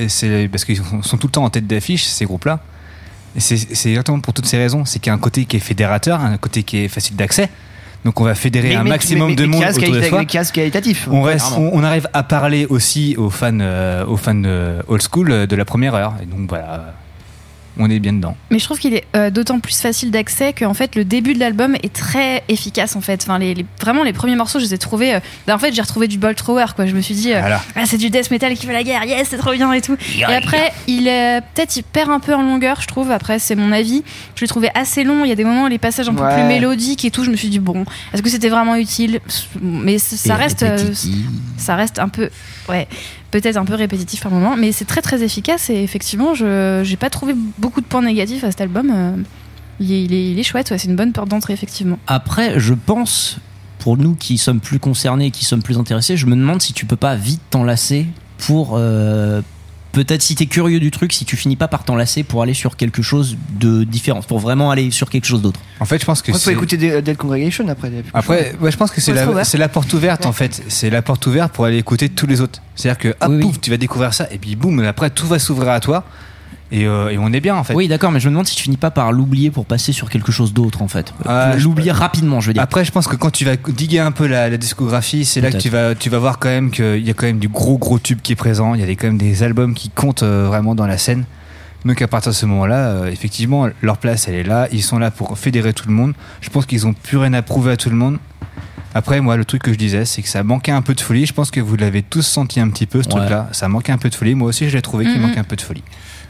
[0.48, 2.60] parce qu'ils sont sont tout le temps en tête d'affiche ces groupes-là.
[3.38, 3.56] C'est
[3.90, 4.84] exactement pour toutes ces raisons.
[4.86, 7.50] C'est qu'il y a un côté qui est fédérateur, un côté qui est facile d'accès.
[8.04, 10.26] Donc on va fédérer un maximum de monde autour de soi.
[10.54, 11.08] Qualitatifs.
[11.12, 15.02] On, reste, on, on arrive à parler aussi aux fans, euh, aux fans euh, old
[15.04, 16.14] school de la première heure.
[16.24, 16.96] Et donc voilà,
[17.80, 18.36] on est bien dedans.
[18.52, 21.40] Mais je trouve qu'il est euh, d'autant plus facile d'accès qu'en fait le début de
[21.40, 23.22] l'album est très efficace en fait.
[23.24, 25.16] Enfin, les, les- vraiment les premiers morceaux, je les ai trouvés.
[25.16, 26.86] euh, bah, en fait, j'ai retrouvé du Bolt Thrower quoi.
[26.86, 27.62] Je me suis dit, euh, Voilà.
[27.76, 29.98] ah, c'est du death metal qui fait la guerre, yes, c'est trop bien et tout.
[30.16, 33.12] Yeah, et après, il est peut-être il perd un peu en longueur, je trouve.
[33.12, 34.04] Après, c'est mon avis.
[34.36, 35.24] Je l'ai trouvé assez long.
[35.26, 37.24] Il y a des moments, les passages un peu plus mélodiques et tout.
[37.24, 39.20] Je me suis dit bon, est-ce que c'était vraiment utile?
[39.62, 40.78] Mais ça Et reste, euh,
[41.58, 42.30] ça reste un peu,
[42.70, 42.88] ouais,
[43.32, 46.98] peut-être un peu répétitif par moment, mais c'est très très efficace et effectivement, je j'ai
[46.98, 48.92] pas trouvé beaucoup de points négatifs à cet album.
[48.94, 49.16] euh,
[49.80, 52.00] Il est, il est, il est chouette, ouais, c'est une bonne porte d'entrée effectivement.
[52.08, 53.38] Après, je pense,
[53.80, 56.86] pour nous qui sommes plus concernés, qui sommes plus intéressés, je me demande si tu
[56.86, 58.08] peux pas vite t'enlacer
[58.40, 59.42] pour euh,
[59.92, 62.76] peut-être si t'es curieux du truc, si tu finis pas par t'enlacer pour aller sur
[62.76, 65.60] quelque chose de différent, pour vraiment aller sur quelque chose d'autre.
[65.80, 66.52] En fait, je pense que faut c'est.
[66.52, 67.92] écouter Dead Dead Congregation après.
[68.14, 69.44] Après, ouais, je pense que c'est Faut la, trouver.
[69.44, 70.64] c'est la porte ouverte en fait.
[70.68, 72.62] C'est la porte ouverte pour aller écouter tous les autres.
[72.76, 75.70] C'est-à-dire que, hop, pouf, tu vas découvrir ça et puis boum, après tout va s'ouvrir
[75.70, 76.04] à toi
[76.72, 77.74] et, euh, et on est bien en fait.
[77.74, 80.10] Oui, d'accord, mais je me demande si tu finis pas par l'oublier pour passer sur
[80.10, 81.14] quelque chose d'autre en fait.
[81.26, 82.62] Je- l'oublier rapidement, je veux dire.
[82.62, 85.52] Après, je pense que quand tu vas diguer un peu la, la discographie, c'est là
[85.52, 87.78] que tu vas, tu vas voir quand même qu'il y a quand même du gros
[87.78, 88.74] gros tube qui est présent.
[88.76, 91.26] Il y a quand même des albums qui comptent euh, vraiment dans la scène.
[91.86, 94.68] Donc à partir de ce moment-là, euh, effectivement, leur place elle est là.
[94.74, 96.14] Ils sont là pour fédérer tout le monde.
[96.42, 98.18] Je pense qu'ils ont plus rien à prouver à tout le monde.
[98.96, 101.26] Après, moi, le truc que je disais, c'est que ça manquait un peu de folie.
[101.28, 103.16] Je pense que vous l'avez tous senti un petit peu, ce Ouais.
[103.16, 103.48] truc-là.
[103.52, 104.34] Ça manquait un peu de folie.
[104.34, 105.28] Moi aussi, je l'ai trouvé qu'il Mhm.
[105.28, 105.84] manquait un peu de folie.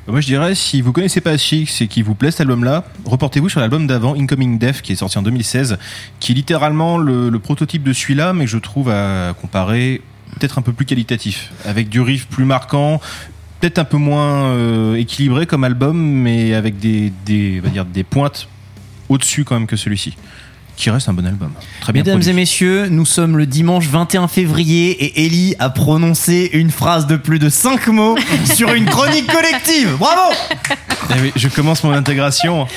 [0.07, 3.49] Moi je dirais, si vous connaissez pas Chix et qu'il vous plaît cet album-là, reportez-vous
[3.49, 5.77] sur l'album d'avant, Incoming Death, qui est sorti en 2016,
[6.21, 10.01] qui est littéralement le, prototype de celui-là, mais que je trouve à comparer
[10.39, 13.01] peut-être un peu plus qualitatif, avec du riff plus marquant,
[13.59, 18.05] peut-être un peu moins euh, équilibré comme album, mais avec des, des, va dire, des
[18.05, 18.47] pointes
[19.09, 20.15] au-dessus quand même que celui-ci,
[20.77, 21.51] qui reste un bon album.
[21.81, 22.29] Très bien Mesdames produit.
[22.29, 27.17] et messieurs, nous sommes le dimanche 21 février et Ellie a prononcé une phrase de
[27.17, 28.15] plus de 5 mots
[28.55, 29.97] sur une chronique collective.
[29.97, 30.33] Bravo
[31.15, 32.67] Eh oui, je commence mon intégration.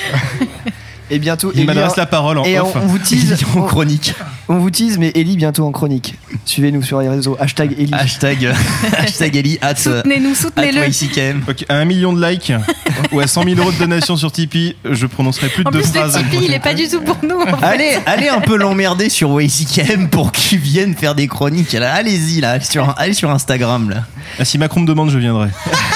[1.09, 2.71] Et bientôt, Il m'adresse la parole en et off.
[2.75, 4.13] on, on vous tease en chronique.
[4.51, 6.15] On vous tease, mais Ellie bientôt en chronique.
[6.43, 7.37] Suivez-nous sur les réseaux.
[7.39, 7.93] Hashtag Ellie.
[7.93, 8.53] Hashtag,
[8.97, 10.81] hashtag Ellie at, Soutenez-nous, soutenez-le.
[11.69, 12.51] À un million de likes
[13.13, 15.79] ou à 100 000 euros de donation sur Tipeee, je prononcerai plus de En deux
[15.79, 16.17] plus, le phrases.
[16.17, 17.39] Tipeee, il est pas du tout pour nous.
[17.39, 17.65] en fait.
[17.65, 21.73] Allez, allez un peu l'emmerder sur YCKM pour qu'il vienne faire des chroniques.
[21.73, 24.03] Allez-y là, allez sur, allez sur Instagram là.
[24.37, 25.47] Ah, si Macron me demande, je viendrai.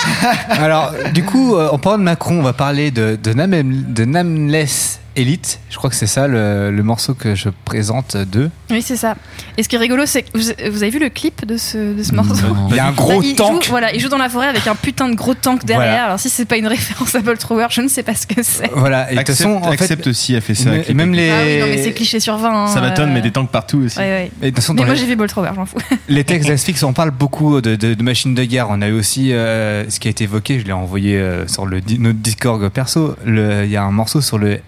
[0.49, 4.06] Alors, du coup, euh, en parlant de Macron, on va parler de, de, Nam- de
[4.06, 5.59] Nameless Elite.
[5.69, 8.49] Je crois que c'est ça le, le morceau que je présente d'eux.
[8.69, 9.15] Oui, c'est ça.
[9.57, 11.93] Et ce qui est rigolo, c'est que vous, vous avez vu le clip de ce,
[11.97, 12.67] de ce morceau Non.
[12.69, 13.63] Il y a un gros il tank.
[13.63, 15.87] Joue, voilà, il joue dans la forêt avec un putain de gros tank derrière.
[15.89, 16.05] Voilà.
[16.05, 18.43] Alors si c'est pas une référence à Bolt Thrower, je ne sais pas ce que
[18.43, 18.69] c'est.
[18.75, 20.71] Voilà, et de toute Accepte, façon, en fait, Accepte aussi a fait ça.
[20.71, 20.95] mais- clip.
[20.97, 22.65] même les, Ah oui, non, mais c'est cliché sur 20.
[22.65, 23.97] hein, Ça va tonne, euh, mais des tanks partout aussi.
[23.99, 24.31] Ouais, ouais.
[24.41, 25.77] et de toute façon, Mais moi les- j'ai vu Bolt Thrower, je m'en fous.
[26.09, 28.67] Les textes d'Asphyx, on parle beaucoup de, de- de machines de guerre.
[28.69, 31.65] On a eu aussi euh, ce qui a été évoqué, je l'ai envoyé euh, sur
[31.65, 33.15] le, notre Discord perso.
[33.25, 34.59] Il y a un morceau sur le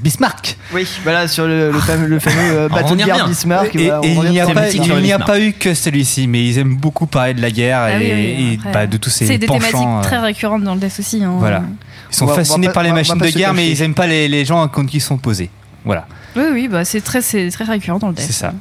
[0.00, 0.56] Bismarck.
[0.72, 3.26] Oui, voilà, sur le, le fameux, le fameux euh, bateau de guerre.
[3.28, 3.74] Bismarck.
[3.76, 6.58] Et, voilà, on et il n'y a, pas, il a eu que celui-ci, mais ils
[6.58, 9.10] aiment beaucoup parler de la guerre Ah et, oui, oui, et, après, bah, de tous
[9.10, 11.22] ces C'est des thématiques euh, très récurrentes dans le Death aussi.
[11.24, 11.34] hein.
[11.38, 11.62] Voilà.
[12.10, 14.06] Ils sont va- va fascinés par les va- machines de guerre, mais ils aiment pas
[14.06, 15.50] les, les gens contre qui ils sont posés.
[15.84, 16.06] Voilà,
[16.36, 18.26] Oui, oui, bah, c'est très, c'est très récurrent dans le Death.
[18.26, 18.52] c'est ça.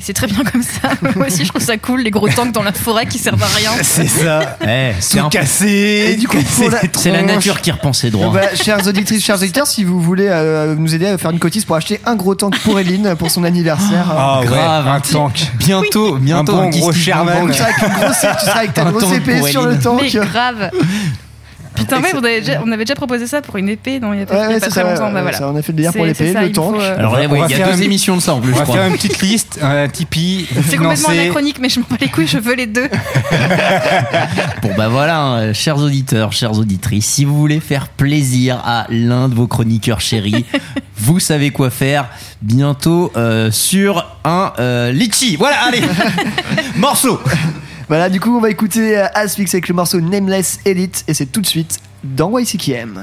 [0.00, 0.90] C'est très bien comme ça.
[1.16, 3.46] Moi aussi, je trouve ça cool, les gros tanks dans la forêt qui servent à
[3.46, 3.70] rien.
[3.82, 4.56] C'est ça.
[4.68, 6.10] Eh, c'est un- cassé.
[6.12, 8.24] Et du coup, pour la- c'est la nature qui repense ses droits.
[8.26, 11.38] Donc voilà, chères auditrices, chers auditeurs, si vous voulez euh, nous aider à faire une
[11.38, 14.06] cotise pour acheter un gros tank pour Eline pour son anniversaire.
[14.10, 15.50] Ah grave, un tank.
[15.58, 17.34] Bientôt, bientôt bon gros Sherman.
[17.34, 17.52] Ballmer.
[17.52, 19.62] tu seras avec, une grosse, tu seras avec ta Un grosse tank épée pour sur
[19.66, 20.00] le tank.
[20.02, 20.70] Mais grave.
[21.78, 24.20] Putain, ouais, on avait, déjà, on avait déjà proposé ça pour une épée non, il
[24.20, 25.12] y a pas, Ouais, il y a pas très ça, longtemps.
[25.12, 25.36] bah, voilà.
[25.38, 26.76] ça, on a fait le délire pour l'épée, le il faut, tank.
[26.80, 28.40] euh, Alors, On ouais, va il y a faire deux une- émissions de ça en
[28.40, 28.76] plus, On je va crois.
[28.76, 32.26] faire une petite liste, un Tipeee C'est complètement anachronique, mais je m'en bats les couilles,
[32.26, 32.88] je veux les deux.
[34.62, 39.28] Bon bah voilà, hein, chers auditeurs, chères auditrices, si vous voulez faire plaisir à l'un
[39.28, 40.44] de vos chroniqueurs chéris,
[40.96, 42.08] vous savez quoi faire
[42.42, 45.36] bientôt euh, sur un euh, litchi.
[45.36, 45.82] Voilà, allez,
[46.76, 47.20] morceau.
[47.88, 51.26] Voilà, du coup, on va écouter euh, Asphyx avec le morceau Nameless Elite et c'est
[51.26, 53.02] tout de suite dans YCKM.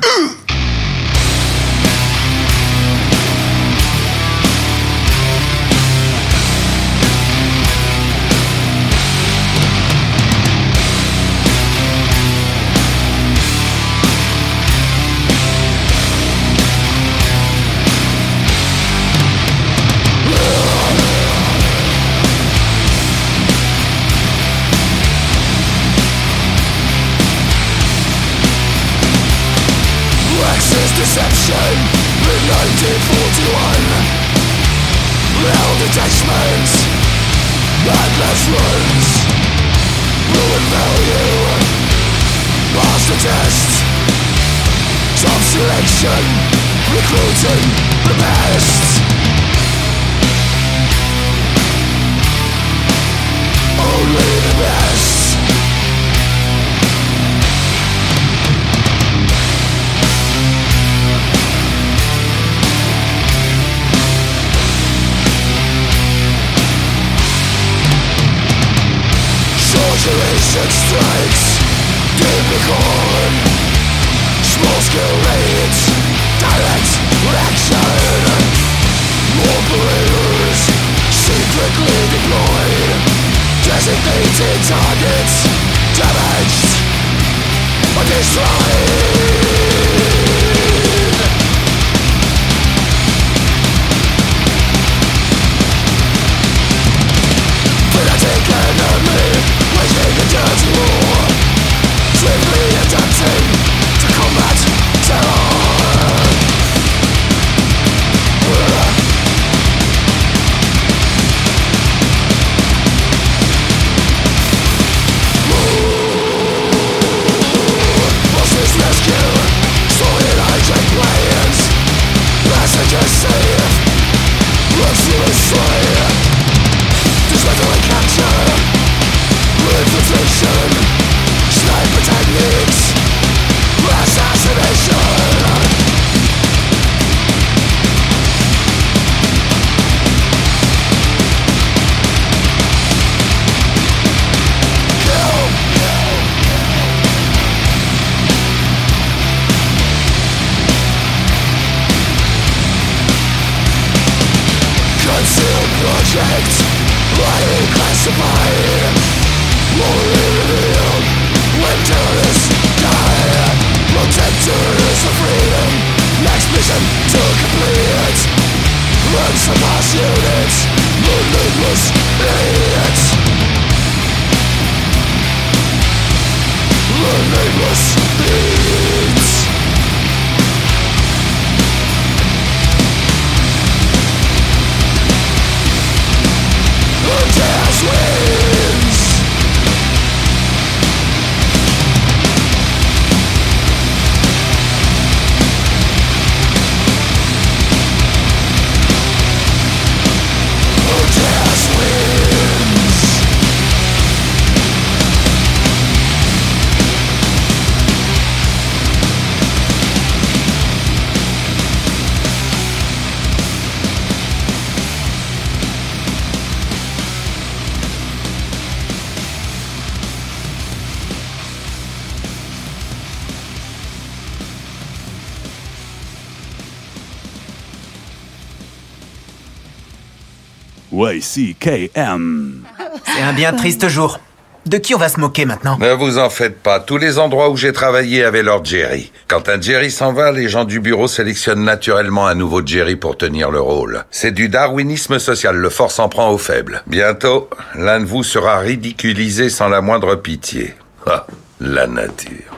[231.25, 232.63] YCKM.
[233.05, 234.19] C'est un bien triste jour.
[234.65, 235.77] De qui on va se moquer maintenant?
[235.79, 239.11] Ne vous en faites pas, tous les endroits où j'ai travaillé avaient leur Jerry.
[239.27, 243.15] Quand un Jerry s'en va, les gens du bureau sélectionnent naturellement un nouveau Jerry pour
[243.15, 244.05] tenir le rôle.
[244.09, 246.81] C'est du darwinisme social, le fort s'en prend aux faibles.
[246.87, 250.73] Bientôt, l'un de vous sera ridiculisé sans la moindre pitié.
[251.05, 251.27] Ah,
[251.59, 252.55] la nature.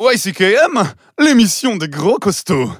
[0.00, 2.70] YCKM, l'émission des gros costauds.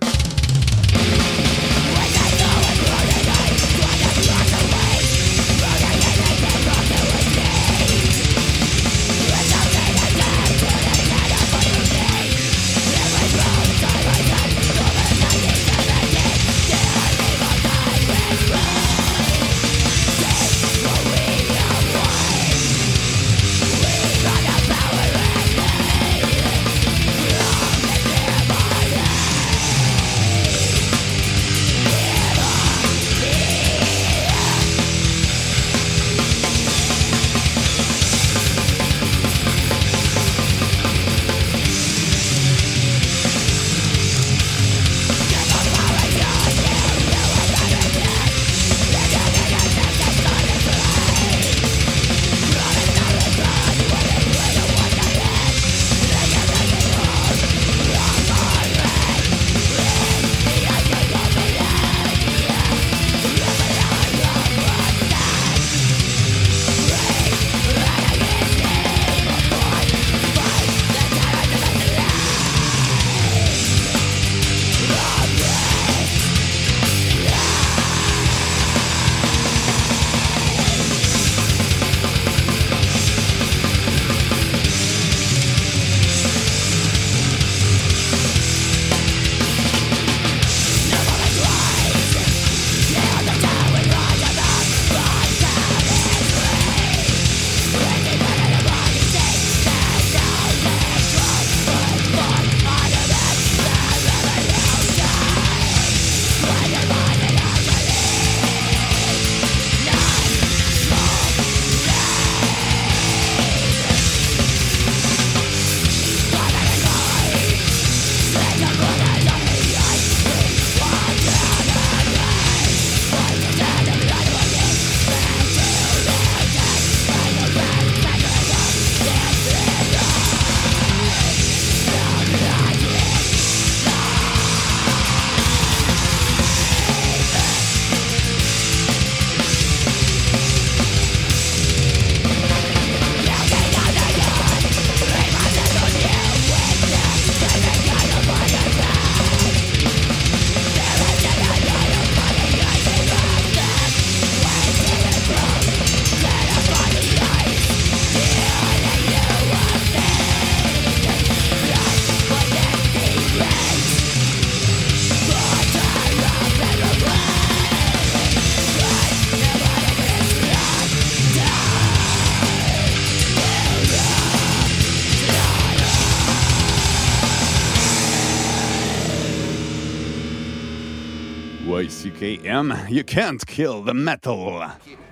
[182.53, 184.67] CKM, you can't kill the metal.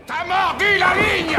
[0.07, 1.39] T'as mordu la ligne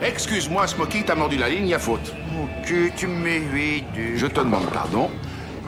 [0.00, 2.14] Excuse-moi, Smokey, t'as mordu la ligne, y a faute.
[2.32, 4.16] Mon cul, tu me mets 8, Duc.
[4.16, 5.10] Je te demande pardon.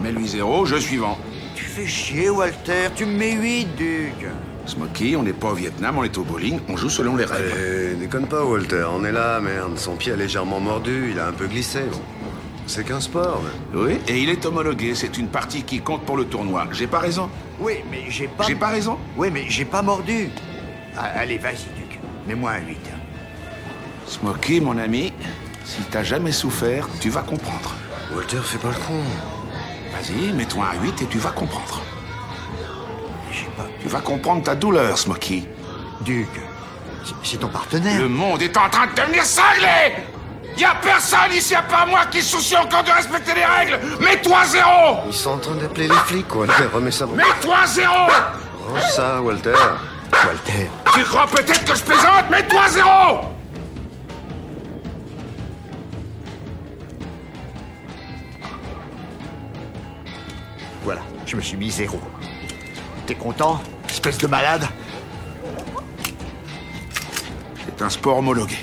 [0.00, 1.18] Mets-lui zéro, je suivant.
[1.54, 4.26] Tu fais chier, Walter, tu me mets 8, Duc.
[4.66, 7.52] Smokey, on n'est pas au Vietnam, on est au bowling, on joue selon les règles.
[7.56, 9.76] Eh, déconne pas, Walter, on est là, merde.
[9.76, 11.80] Son pied a légèrement mordu, il a un peu glissé.
[11.90, 12.00] Bon.
[12.66, 13.78] C'est qu'un sport, mais.
[13.78, 16.66] Oui, et il est homologué, c'est une partie qui compte pour le tournoi.
[16.72, 17.28] J'ai pas raison
[17.64, 18.44] Oui, mais j'ai pas...
[18.46, 20.28] J'ai pas raison Oui, mais j'ai pas mordu.
[20.98, 21.98] Ah, allez, vas-y, Duc.
[22.26, 22.78] Mets-moi un 8.
[24.06, 25.14] Smokey, mon ami,
[25.64, 27.74] si t'as jamais souffert, tu vas comprendre.
[28.14, 29.00] Walter, fais pas le con.
[29.92, 31.80] Vas-y, mets-toi un 8 et tu vas comprendre.
[33.80, 35.44] Tu vas comprendre ta douleur, Smokey.
[36.02, 36.28] Duc,
[37.22, 37.98] c'est ton partenaire.
[37.98, 39.94] Le monde est en train de devenir cinglé
[40.56, 43.80] Y a personne ici à part moi qui se soucie encore de respecter les règles
[44.00, 46.64] Mets-toi zéro Ils sont en train d'appeler les flics, Walter.
[46.72, 47.06] Remets ça.
[47.06, 47.94] Mets-toi zéro
[48.66, 49.54] Oh, ça, Walter.
[50.12, 50.70] Walter.
[50.94, 52.30] Tu crois peut-être que je plaisante?
[52.30, 53.20] Mets-toi zéro
[60.82, 61.98] Voilà, je me suis mis zéro.
[63.06, 64.66] T'es content, espèce de malade?
[67.66, 68.56] C'est un sport homologué.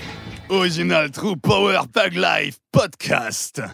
[0.51, 3.73] Original True Power Tag Life Podcast.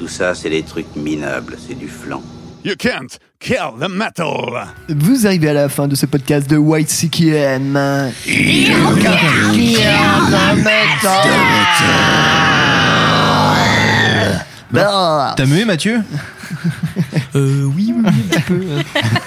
[0.00, 2.22] Tout ça, c'est des trucs minables, c'est du flan.
[2.64, 4.66] You can't kill the metal.
[4.88, 7.74] Vous arrivez à la fin de ce podcast de White CKM.
[14.70, 16.00] Bah, T'as mué Mathieu?
[17.36, 18.60] Euh, oui, oui, un petit peu.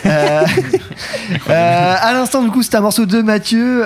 [0.05, 0.45] Euh,
[1.49, 3.85] euh, à l'instant, du coup, c'est un morceau de Mathieu.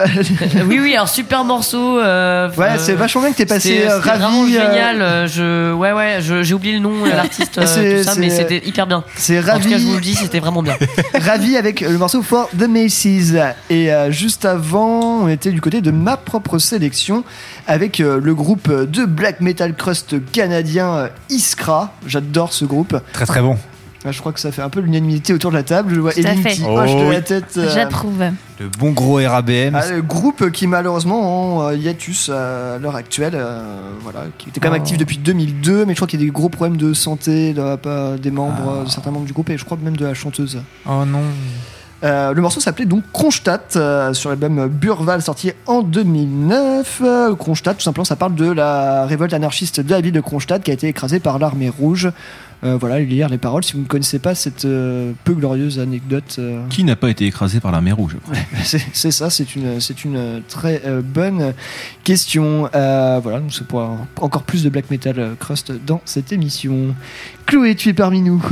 [0.68, 2.00] oui, oui, alors super morceau.
[2.00, 5.28] euh, Ouais, c'est vachement bien que t'aies passé, Ravi, vraiment euh, génial.
[5.30, 8.64] Je, ouais, ouais, j'ai oublié le nom, euh, l'artiste, euh, C'est- tout ça, mais c'était
[8.66, 9.04] hyper bien.
[9.16, 9.70] c'est En tout Ravi.
[9.70, 10.76] cas, je vous le dis, c'était vraiment bien.
[11.22, 13.34] Ravi avec le morceau For the Macy's.
[13.70, 17.24] Et euh, juste avant, on était du côté de ma propre sélection
[17.68, 21.94] avec euh, le groupe de black metal crust canadien Iskra.
[22.08, 22.98] J'adore ce groupe.
[23.14, 23.58] Très très bon.
[24.06, 25.94] Ah, Je crois que ça fait un peu l'unanimité autour de la table.
[25.94, 27.14] Je vois Tout Eline qui Oh de oui.
[27.14, 27.56] la tête.
[27.58, 28.24] euh, J'approuve.
[28.60, 29.76] Le bon gros RABM.
[29.76, 34.60] Ah, le groupe qui malheureusement en euh, hiatus à l'heure actuelle, euh, voilà, qui était
[34.60, 34.84] quand même Oh.
[34.84, 38.18] actif depuis 2002, mais je crois qu'il y a des gros problèmes de santé de
[38.18, 38.82] des membres, Ah.
[38.82, 40.62] euh, de certains membres du groupe, et je crois même de la chanteuse.
[40.88, 41.22] Oh non.
[42.04, 47.02] Euh, le morceau s'appelait donc Kronstadt euh, sur l'album Burval sorti en 2009.
[47.04, 50.64] Euh, Kronstadt, tout simplement, ça parle de la révolte anarchiste de la ville de Kronstadt
[50.64, 52.10] qui a été écrasée par l'armée rouge.
[52.64, 56.38] Euh, voilà, lire les paroles si vous ne connaissez pas cette euh, peu glorieuse anecdote.
[56.40, 58.18] euh, Qui n'a pas été écrasé par l'armée rouge
[58.64, 61.54] c'est c'est ça, c'est une, c'est une très euh, bonne
[62.04, 62.68] question.
[62.74, 66.96] Euh, voilà, donc c'est pour encore plus de black metal crust dans cette émission.
[67.46, 68.44] Chloé, tu es parmi nous.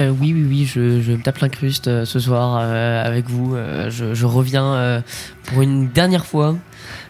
[0.00, 3.54] Euh, oui, oui, oui, je, je me tape l'incruste euh, ce soir euh, avec vous.
[3.54, 5.00] Euh, je, je reviens euh,
[5.44, 6.54] pour une dernière fois.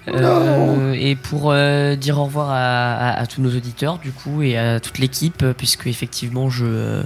[0.08, 4.56] Euh, et pour euh, dire au revoir à, à- tous nos auditeurs du coup et
[4.56, 7.02] à toute l'équipe puisque effectivement je euh,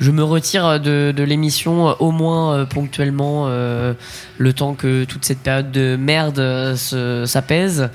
[0.00, 3.94] je me retire de, de l'émission euh, au moins euh, ponctuellement euh,
[4.38, 7.88] le temps que toute cette période de merde se- s'apaise.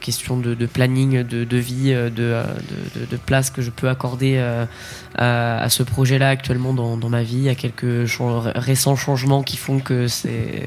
[0.00, 4.38] Question de, planning de, vie de, de, place que je peux accorder
[5.16, 7.48] à, à ce projet là actuellement dans, dans ma vie.
[7.48, 10.64] A quelques chan- récents changements qui font que c'est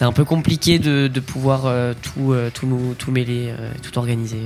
[0.00, 1.72] un peu compliqué de, pouvoir
[2.02, 4.40] tout, tout, tout mêler, tout organiser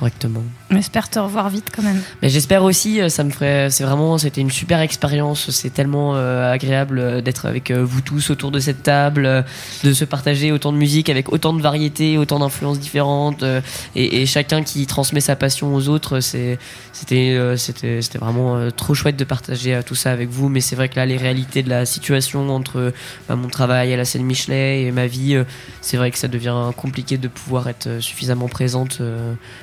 [0.00, 0.42] correctement.
[0.70, 2.00] On espère te revoir vite quand même.
[2.22, 5.50] Mais j'espère aussi, euh, ça me ferait, c'est vraiment, c'était une super expérience.
[5.50, 9.44] C'est tellement euh, agréable euh, d'être avec vous tous autour de cette table,
[9.84, 13.60] de se partager autant de musique avec autant de variétés, autant d'influences différentes, euh,
[13.94, 16.20] et, et chacun qui transmet sa passion aux autres.
[16.20, 16.58] C'est,
[16.92, 20.48] c'était, euh, c'était, c'était vraiment trop chouette de partager tout ça avec vous.
[20.48, 22.94] Mais c'est vrai que là, les réalités de la situation entre
[23.28, 25.36] bah, mon travail à la scène Michelet et ma vie,
[25.82, 29.02] c'est vrai que ça devient compliqué de pouvoir être suffisamment présente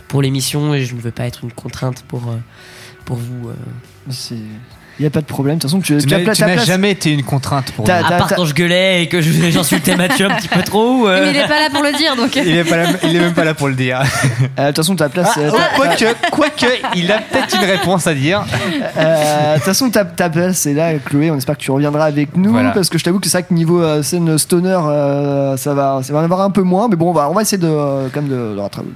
[0.08, 2.38] pour l'émission et je ne veux pas être une contrainte pour, euh,
[3.06, 3.50] pour vous.
[3.50, 3.54] euh.
[5.00, 5.58] Il n'y a pas de problème.
[5.58, 7.88] De toute façon, tu, Tu tu as n'as place- jamais été une contrainte pour.
[7.90, 11.08] À part quand je gueulais et que je- j'insultais Mathieu un petit peu trop.
[11.08, 12.36] euh, Mais il est pas là pour le dire donc.
[12.36, 14.02] Il est, pas là- il est même pas là pour le dire.
[14.58, 15.30] Euh, De toute façon, ta place.
[15.36, 15.60] Ah, euh, oh,
[16.32, 16.66] quoique,
[16.96, 18.44] il a peut-être une réponse à dire.
[18.98, 21.30] Euh, De toute façon, ta, ta place est là, Chloé.
[21.32, 22.72] On espère que tu reviendras avec nous Voilà.
[22.72, 26.00] parce que je t'avoue que c'est vrai que niveau euh, scène stoner, euh, ça va,
[26.04, 26.88] ça va en avoir un peu moins.
[26.90, 28.88] Mais bon, on va, on va essayer de, euh, quand même de, de rattraper,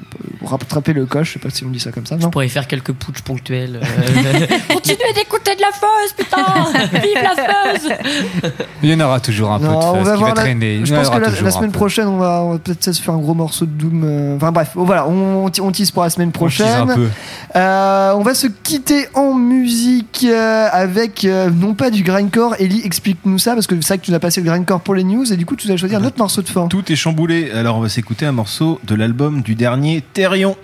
[0.44, 1.28] rattraper le coche.
[1.28, 2.16] Je sais pas si on dit ça comme ça.
[2.18, 2.30] je Non?
[2.32, 3.80] pourrais faire quelques putsch ponctuels.
[3.84, 8.52] euh, Continuez d'écouter la fausse, putain Vive la fausse
[8.84, 10.82] Il y en aura toujours un peu de on va qui voir va la- traîner.
[10.84, 13.34] Je pense que la, semaine prochaine, on va, on va peut-être se faire un gros
[13.34, 14.04] morceau de Doom.
[14.04, 16.90] euh, Enfin bref, oh, voilà, on, tease pour la semaine prochaine.
[16.90, 17.08] un peu.
[17.56, 22.56] Euh, on va se quitter en musique euh, avec euh, non pas du grindcore.
[22.60, 25.04] Ellie, explique-nous ça parce que c'est vrai que tu as passé le grindcore pour les
[25.04, 26.68] news et du coup tu as choisi un autre morceau de fin.
[26.68, 30.56] Tout est chamboulé, alors on va s'écouter un morceau de l'album du dernier Therion,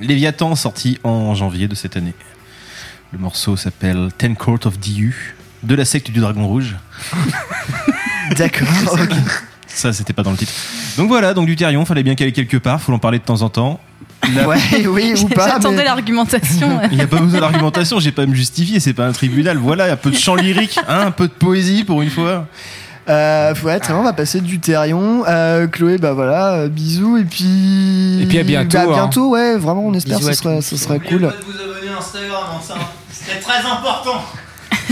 [0.00, 2.14] Léviathan, sorti en janvier de cette année.
[3.12, 6.76] Le morceau s'appelle Ten Court of Diu, de la secte du Dragon Rouge.
[8.36, 8.68] D'accord.
[8.92, 9.14] ok.
[9.66, 10.52] Ça, c'était pas dans le titre.
[10.96, 13.42] Donc voilà, donc du Therion, fallait bien caler quelque part, faut en parler de temps
[13.42, 13.80] en temps.
[14.34, 15.48] La- Ouais, oui ou pas.
[15.48, 16.80] J'attendais mais- l'argumentation.
[16.90, 19.56] Il n'y a pas besoin d'argumentation, j'ai pas à me justifier, c'est pas un tribunal.
[19.58, 22.46] Voilà, un peu de chant lyrique, hein, un peu de poésie pour une fois.
[23.08, 25.24] Euh, ouais, très bien, on va passer du Therion.
[25.26, 28.20] Euh, Chloé, bah voilà, euh, bisous et puis.
[28.22, 28.92] Et puis à bientôt, Bah, à hein.
[28.92, 30.60] bientôt, ouais, vraiment, on espère que ce tous.
[30.60, 31.18] ce serait cool.
[31.22, 32.44] vous abonner à Instagram,
[33.10, 34.22] c'est très important.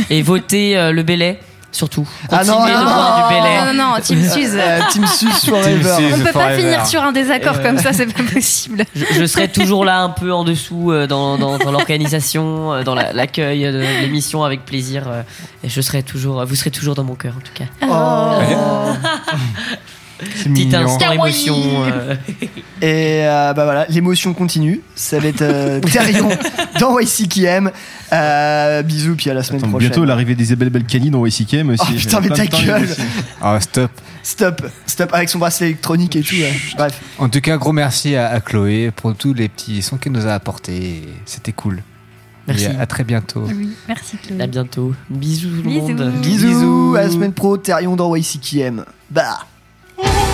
[0.09, 1.41] et voter euh, le Belay.
[1.73, 2.05] Surtout.
[2.29, 3.65] Ah Continuez non, de non, boire du Bel Air.
[3.67, 4.57] Non, non, non, Team Suze.
[4.57, 5.99] Euh, Team Suze forever.
[6.15, 8.85] On peut pas finir sur un désaccord Euh, comme ça, c'est pas possible.
[8.93, 12.83] Je, je serai toujours là un peu en dessous euh, dans, dans, dans l'organisation, euh,
[12.83, 15.05] dans la- l'accueil de l'émission avec plaisir.
[15.07, 15.23] euh,
[15.63, 17.67] et je serai toujours, vous serez toujours dans mon cœur en tout cas.
[17.89, 18.93] Oh.
[20.45, 21.57] Petit instant émotion.
[21.85, 22.15] euh.
[22.83, 24.81] Et euh, bah voilà, l'émotion continue.
[24.95, 26.31] Ça va être euh, Therion
[26.81, 27.71] dans YCKM.
[28.13, 29.89] Euh, bisous, puis à la semaine Attends, prochaine.
[29.91, 31.85] bientôt l'arrivée d'Isabelle Balkany dans YCKM aussi.
[31.89, 33.01] Oh putain, mais Plein ta de temps gueule aussi.
[33.43, 33.91] Ah, stop.
[34.23, 36.35] Stop, stop, avec son bracelet électronique et tout.
[36.35, 36.53] ouais.
[36.77, 37.01] Bref.
[37.19, 40.27] En tout cas, gros merci à, à Chloé pour tous les petits sons qu'elle nous
[40.27, 41.03] a apportés.
[41.27, 41.83] C'était cool.
[42.47, 42.65] Merci.
[42.65, 43.45] Et à, à très bientôt.
[43.47, 44.41] Oui, merci Chloé.
[44.43, 44.95] À bientôt.
[45.11, 45.89] Bisous tout le Bisous.
[45.89, 46.13] monde.
[46.23, 48.85] Bisous, à la semaine pro, Therion dans YCKM.
[49.11, 49.41] Bah
[50.03, 50.27] Oh!